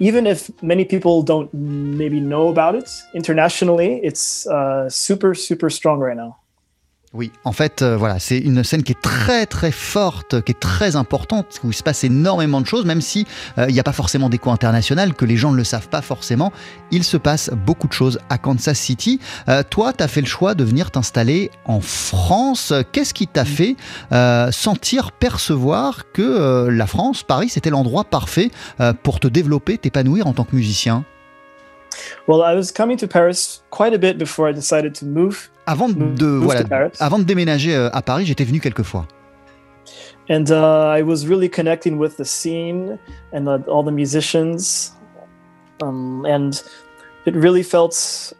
even 0.00 0.26
if 0.26 0.50
many 0.62 0.84
people 0.84 1.22
don't 1.22 1.52
maybe 1.54 2.20
know 2.20 2.48
about 2.48 2.74
it 2.74 2.90
internationally, 3.14 4.00
it's 4.02 4.46
uh, 4.48 4.88
super 4.88 5.34
super 5.34 5.70
strong 5.70 6.00
right 6.00 6.16
now. 6.16 6.39
Oui, 7.12 7.32
en 7.42 7.50
fait, 7.50 7.82
euh, 7.82 7.96
voilà, 7.96 8.20
c'est 8.20 8.38
une 8.38 8.62
scène 8.62 8.84
qui 8.84 8.92
est 8.92 9.02
très 9.02 9.44
très 9.44 9.72
forte, 9.72 10.42
qui 10.42 10.52
est 10.52 10.60
très 10.60 10.94
importante, 10.94 11.58
où 11.64 11.70
il 11.70 11.74
se 11.74 11.82
passe 11.82 12.04
énormément 12.04 12.60
de 12.60 12.66
choses, 12.66 12.84
même 12.84 13.00
si 13.00 13.26
euh, 13.58 13.66
il 13.68 13.74
n'y 13.74 13.80
a 13.80 13.82
pas 13.82 13.90
forcément 13.90 14.28
d'écho 14.28 14.48
international, 14.52 15.14
que 15.14 15.24
les 15.24 15.36
gens 15.36 15.50
ne 15.50 15.56
le 15.56 15.64
savent 15.64 15.88
pas 15.88 16.02
forcément. 16.02 16.52
Il 16.92 17.02
se 17.02 17.16
passe 17.16 17.50
beaucoup 17.66 17.88
de 17.88 17.92
choses 17.92 18.20
à 18.28 18.38
Kansas 18.38 18.78
City. 18.78 19.18
Euh, 19.48 19.64
toi, 19.68 19.92
tu 19.92 20.04
as 20.04 20.08
fait 20.08 20.20
le 20.20 20.28
choix 20.28 20.54
de 20.54 20.62
venir 20.62 20.92
t'installer 20.92 21.50
en 21.64 21.80
France. 21.80 22.72
Qu'est-ce 22.92 23.12
qui 23.12 23.26
t'a 23.26 23.44
fait 23.44 23.74
euh, 24.12 24.52
sentir, 24.52 25.10
percevoir 25.10 26.12
que 26.12 26.68
la 26.70 26.86
France, 26.86 27.24
Paris, 27.24 27.48
c'était 27.48 27.70
l'endroit 27.70 28.04
parfait 28.04 28.52
pour 29.02 29.18
te 29.18 29.26
développer, 29.26 29.78
t'épanouir 29.78 30.28
en 30.28 30.32
tant 30.32 30.44
que 30.44 30.54
musicien? 30.54 31.04
Well, 32.26 32.42
I 32.42 32.54
was 32.54 32.72
coming 32.72 32.96
to 32.98 33.06
Paris 33.06 33.62
quite 33.70 33.94
a 33.94 33.98
bit 33.98 34.18
before 34.18 34.48
I 34.48 34.52
decided 34.52 34.94
to 35.00 35.06
move. 35.06 35.50
Avant 35.66 35.88
de, 35.88 35.98
move 35.98 36.44
voilà, 36.44 36.62
to 36.62 36.68
Paris. 36.68 36.90
avant 37.00 37.18
de 37.18 37.24
déménager 37.24 37.74
euh, 37.74 37.90
à 37.92 38.02
Paris, 38.02 38.24
j'étais 38.26 38.44
venu 38.44 38.60
quelques 38.60 38.82
fois. 38.82 39.06
and 40.30 40.50
uh, 40.52 40.86
I 40.86 41.02
was 41.02 41.26
really 41.26 41.48
connecting 41.48 41.98
with 41.98 42.16
the 42.16 42.24
scene 42.24 42.98
and 43.32 43.48
all 43.66 43.82
the 43.82 43.90
musicians, 43.90 44.92
um, 45.82 46.24
and 46.24 46.62
it 47.26 47.34
really 47.34 47.64
felt 47.64 48.32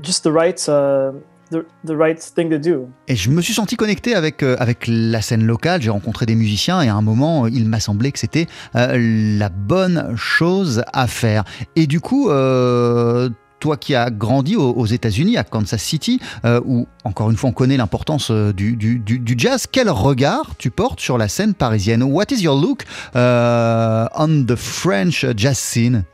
just 0.00 0.22
the 0.22 0.32
right, 0.32 0.66
uh, 0.66 1.12
the, 1.54 1.64
the 1.86 1.96
right 1.96 2.18
thing 2.18 2.50
to 2.50 2.58
do. 2.58 2.88
Et 3.08 3.16
je 3.16 3.30
me 3.30 3.40
suis 3.40 3.54
senti 3.54 3.76
connecté 3.76 4.14
avec, 4.14 4.42
euh, 4.42 4.56
avec 4.58 4.86
la 4.88 5.22
scène 5.22 5.44
locale, 5.44 5.80
j'ai 5.80 5.90
rencontré 5.90 6.26
des 6.26 6.34
musiciens 6.34 6.82
et 6.82 6.88
à 6.88 6.94
un 6.94 7.02
moment, 7.02 7.44
euh, 7.44 7.50
il 7.52 7.68
m'a 7.68 7.80
semblé 7.80 8.12
que 8.12 8.18
c'était 8.18 8.46
euh, 8.74 9.38
la 9.38 9.48
bonne 9.48 10.14
chose 10.16 10.82
à 10.92 11.06
faire. 11.06 11.44
Et 11.76 11.86
du 11.86 12.00
coup, 12.00 12.30
euh, 12.30 13.30
toi 13.60 13.76
qui 13.76 13.94
as 13.94 14.10
grandi 14.10 14.56
aux, 14.56 14.72
aux 14.72 14.86
États-Unis, 14.86 15.36
à 15.38 15.44
Kansas 15.44 15.80
City, 15.80 16.20
euh, 16.44 16.60
où 16.64 16.86
encore 17.04 17.30
une 17.30 17.36
fois 17.36 17.50
on 17.50 17.54
connaît 17.54 17.78
l'importance 17.78 18.30
du, 18.30 18.76
du, 18.76 18.98
du, 18.98 19.18
du 19.18 19.34
jazz, 19.38 19.66
quel 19.70 19.88
regard 19.88 20.56
tu 20.58 20.70
portes 20.70 21.00
sur 21.00 21.16
la 21.16 21.28
scène 21.28 21.54
parisienne? 21.54 22.02
What 22.02 22.26
is 22.30 22.42
your 22.42 22.60
look 22.60 22.84
euh, 23.16 24.06
on 24.16 24.44
the 24.44 24.56
French 24.56 25.24
jazz 25.36 25.58
scene? 25.58 26.04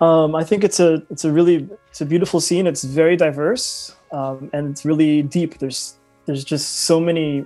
Um, 0.00 0.36
I 0.36 0.44
think 0.44 0.62
it's 0.62 0.78
a 0.78 1.02
it's 1.10 1.24
a 1.24 1.32
really 1.32 1.66
it's 1.90 2.00
a 2.00 2.04
beautiful 2.04 2.40
scene. 2.40 2.68
It's 2.68 2.84
very 2.84 3.16
diverse 3.16 3.96
um, 4.12 4.48
and 4.52 4.70
it's 4.70 4.84
really 4.84 5.22
deep. 5.22 5.58
There's 5.58 5.96
there's 6.26 6.44
just 6.44 6.66
so 6.86 7.00
many 7.00 7.44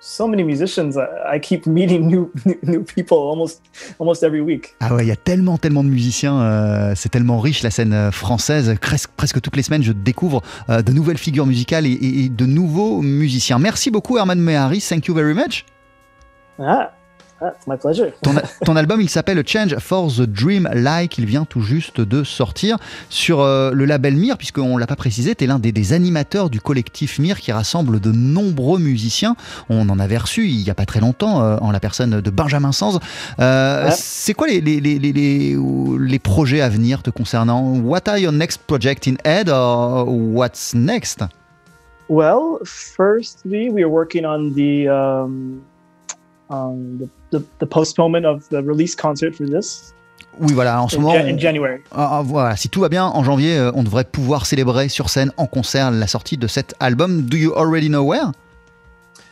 so 0.00 0.28
many 0.28 0.44
musicians. 0.44 0.96
I, 0.96 1.36
I 1.36 1.38
keep 1.40 1.66
meeting 1.78 2.06
new, 2.08 2.30
people 2.84 3.16
almost 3.18 3.62
almost 3.98 4.22
every 4.22 4.40
week. 4.40 4.74
Ah 4.80 4.94
ouais, 4.94 5.04
il 5.04 5.08
y 5.08 5.12
a 5.12 5.16
tellement, 5.16 5.58
tellement 5.58 5.82
de 5.84 5.88
musiciens, 5.88 6.40
euh, 6.40 6.92
c'est 6.94 7.08
tellement 7.08 7.40
riche 7.40 7.62
la 7.62 7.70
scène 7.70 7.92
euh, 7.92 8.10
française. 8.10 8.74
Presque, 8.80 9.10
presque 9.16 9.40
toutes 9.40 9.56
les 9.56 9.62
semaines, 9.62 9.82
je 9.82 9.92
découvre 9.92 10.42
euh, 10.68 10.82
de 10.82 10.92
nouvelles 10.92 11.18
figures 11.18 11.46
musicales 11.46 11.86
et, 11.86 11.92
et- 11.92 12.24
et 12.24 12.28
de 12.28 12.46
nouveaux 12.46 13.00
musiciens. 13.02 13.58
Merci 13.58 13.90
beaucoup, 13.90 14.16
Herman 14.18 14.38
Mehari. 14.40 14.80
Thank 14.80 15.06
you 15.06 15.14
very 15.14 15.34
much. 15.34 15.64
Ah, 16.58 16.92
ah 17.40 17.52
my 17.66 17.76
pleasure. 17.76 18.12
Ton, 18.22 18.34
ton 18.64 18.76
album, 18.76 19.00
il 19.00 19.08
s'appelle 19.10 19.42
Change 19.46 19.76
for 19.78 20.08
the 20.12 20.22
Dream 20.22 20.68
Like. 20.72 21.18
Il 21.18 21.26
vient 21.26 21.44
tout 21.44 21.60
juste 21.60 22.00
de 22.00 22.24
sortir 22.24 22.78
sur 23.10 23.40
euh, 23.40 23.70
le 23.72 23.84
label 23.84 24.16
Mir, 24.16 24.38
puisqu'on 24.38 24.76
l'a 24.78 24.86
pas 24.86 24.96
précisé, 24.96 25.34
tu 25.34 25.44
es 25.44 25.46
l'un 25.46 25.58
des, 25.58 25.72
des 25.72 25.92
animateurs 25.92 26.48
du 26.50 26.60
collectif 26.60 27.18
Mir 27.18 27.38
qui 27.40 27.52
rassemble 27.52 28.00
de 28.00 28.12
nombreux 28.12 28.78
musiciens. 28.78 29.36
On 29.68 29.88
en 29.88 29.98
avait 29.98 30.18
reçu 30.18 30.46
il 30.48 30.60
y 30.62 30.70
a 30.70 30.74
pas 30.74 30.86
très 30.86 31.00
longtemps 31.00 31.42
euh, 31.42 31.56
en 31.60 31.70
la 31.70 31.80
personne 31.80 32.20
de 32.20 32.30
Benjamin 32.30 32.72
Sanz. 32.72 32.98
Euh, 33.40 33.86
Ouais. 33.86 33.92
C'est 33.94 34.32
quoi 34.34 34.46
les, 34.48 34.60
les, 34.60 34.80
les, 34.80 34.98
les, 34.98 35.12
les- 35.12 35.56
les 35.98 36.18
projets 36.18 36.60
à 36.60 36.68
venir 36.68 37.02
te 37.02 37.10
concernant? 37.10 37.74
What 37.80 38.08
are 38.08 38.16
your 38.18 38.32
next 38.32 38.62
project 38.66 39.06
in 39.06 39.16
head 39.24 39.48
or 39.48 40.06
what's 40.08 40.74
next? 40.74 41.20
Well, 42.08 42.58
firstly, 42.64 43.68
we 43.70 43.82
are 43.82 43.88
working 43.90 44.24
on 44.24 44.52
the 44.54 44.88
um, 44.88 45.60
the, 46.48 47.08
the, 47.38 47.44
the 47.60 47.66
postponement 47.68 48.24
of 48.24 48.48
the 48.50 48.56
release 48.62 48.94
concert 48.96 49.32
for 49.34 49.46
this? 49.46 49.92
Oui, 50.38 50.52
voilà, 50.52 50.82
en 50.82 50.88
ce 50.88 50.96
in, 50.96 51.00
moment. 51.00 51.14
On- 51.14 51.26
in 51.34 51.38
January. 51.38 51.80
Ah, 51.92 52.18
ah, 52.18 52.22
voilà, 52.22 52.56
si 52.56 52.68
tout 52.68 52.80
va 52.80 52.88
bien, 52.88 53.04
en 53.06 53.24
janvier, 53.24 53.56
euh, 53.56 53.70
on 53.74 53.82
devrait 53.82 54.04
pouvoir 54.04 54.44
célébrer 54.46 54.88
sur 54.88 55.08
scène, 55.08 55.32
en 55.38 55.46
concert, 55.46 55.90
la 55.90 56.06
sortie 56.06 56.36
de 56.36 56.46
cet 56.46 56.74
album. 56.80 57.22
Do 57.22 57.36
you 57.38 57.54
already 57.56 57.88
know 57.88 58.02
where? 58.02 58.32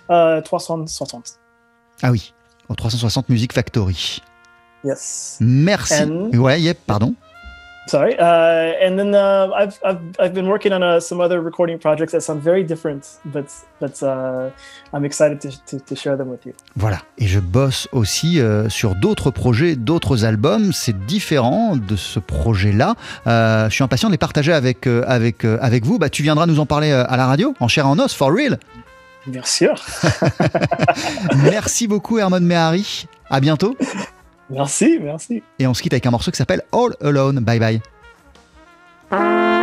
Uh, 0.08 0.40
360. 0.42 1.38
Ah 2.02 2.10
oui, 2.10 2.32
au 2.68 2.74
360 2.74 3.28
Music 3.28 3.52
Factory. 3.52 4.20
Yes. 4.82 5.38
Merci. 5.40 5.94
And- 6.02 6.30
Ouais, 6.36 6.60
yep, 6.60 6.78
pardon. 6.86 7.14
Sorry. 7.86 8.16
Uh, 8.18 8.24
and 8.80 8.98
then 8.98 9.14
uh, 9.14 9.50
I've, 9.54 9.78
I've 9.84 10.00
I've 10.18 10.32
been 10.32 10.48
working 10.48 10.72
on 10.72 10.82
uh, 10.82 11.00
some 11.00 11.20
other 11.20 11.40
recording 11.40 11.78
projects 11.78 12.12
that 12.12 12.22
sound 12.22 12.40
very 12.42 12.64
different, 12.64 13.18
but 13.26 13.46
but 13.78 14.02
uh, 14.02 14.50
I'm 14.92 15.04
excited 15.04 15.40
to, 15.40 15.50
to, 15.66 15.84
to 15.84 15.94
share 15.94 16.16
them 16.16 16.28
with 16.30 16.46
you. 16.46 16.54
Voilà. 16.76 17.00
Et 17.18 17.26
je 17.26 17.40
bosse 17.40 17.88
aussi 17.92 18.40
euh, 18.40 18.70
sur 18.70 18.94
d'autres 18.94 19.30
projets, 19.30 19.76
d'autres 19.76 20.24
albums. 20.24 20.72
C'est 20.72 20.96
différent 21.06 21.76
de 21.76 21.96
ce 21.96 22.18
projet-là. 22.20 22.94
Euh, 23.26 23.68
je 23.68 23.74
suis 23.74 23.84
impatient 23.84 24.08
de 24.08 24.14
les 24.14 24.18
partager 24.18 24.52
avec, 24.52 24.86
euh, 24.86 25.04
avec, 25.06 25.44
avec 25.44 25.84
vous. 25.84 25.98
Bah, 25.98 26.08
tu 26.08 26.22
viendras 26.22 26.46
nous 26.46 26.60
en 26.60 26.66
parler 26.66 26.90
à 26.90 27.16
la 27.16 27.26
radio, 27.26 27.54
en 27.60 27.68
chair 27.68 27.86
en 27.86 27.98
os, 27.98 28.14
for 28.14 28.32
real. 28.32 28.58
Bien 29.26 29.42
sûr. 29.44 29.74
Merci 31.42 31.86
beaucoup, 31.86 32.18
Hermon 32.18 32.40
Mehari. 32.40 33.06
À 33.30 33.40
bientôt. 33.40 33.76
Merci, 34.50 34.98
merci. 35.00 35.42
Et 35.58 35.66
on 35.66 35.74
se 35.74 35.82
quitte 35.82 35.94
avec 35.94 36.06
un 36.06 36.10
morceau 36.10 36.30
qui 36.30 36.36
s'appelle 36.36 36.62
All 36.72 36.94
Alone. 37.00 37.40
Bye 37.40 37.80
bye. 39.10 39.53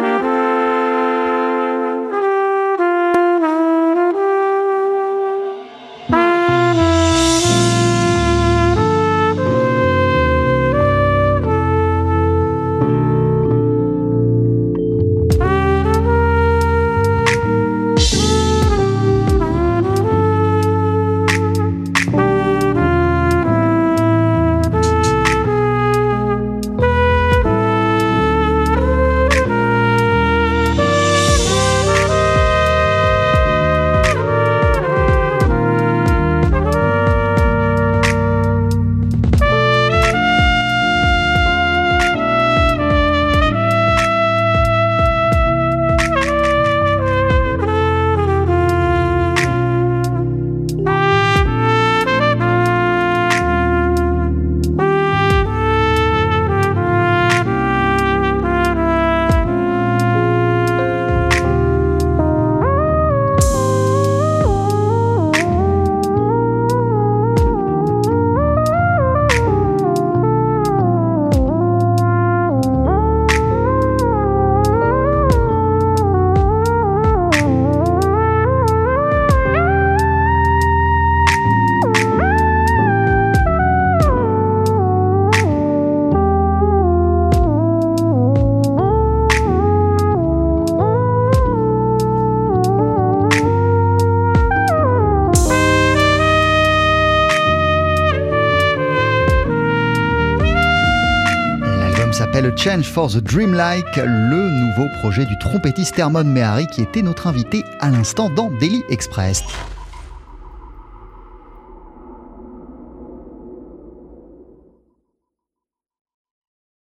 For 102.84 103.10
the 103.10 103.18
Dreamlike, 103.18 103.98
le 103.98 104.50
nouveau 104.50 104.88
projet 105.00 105.26
du 105.26 105.38
trompettiste 105.40 105.98
Hermon 105.98 106.24
Mehari 106.24 106.68
qui 106.68 106.82
était 106.82 107.02
notre 107.02 107.28
invité 107.28 107.64
à 107.80 107.90
l'instant 107.90 108.30
dans 108.30 108.50
Daily 108.60 108.84
Express. 108.90 109.44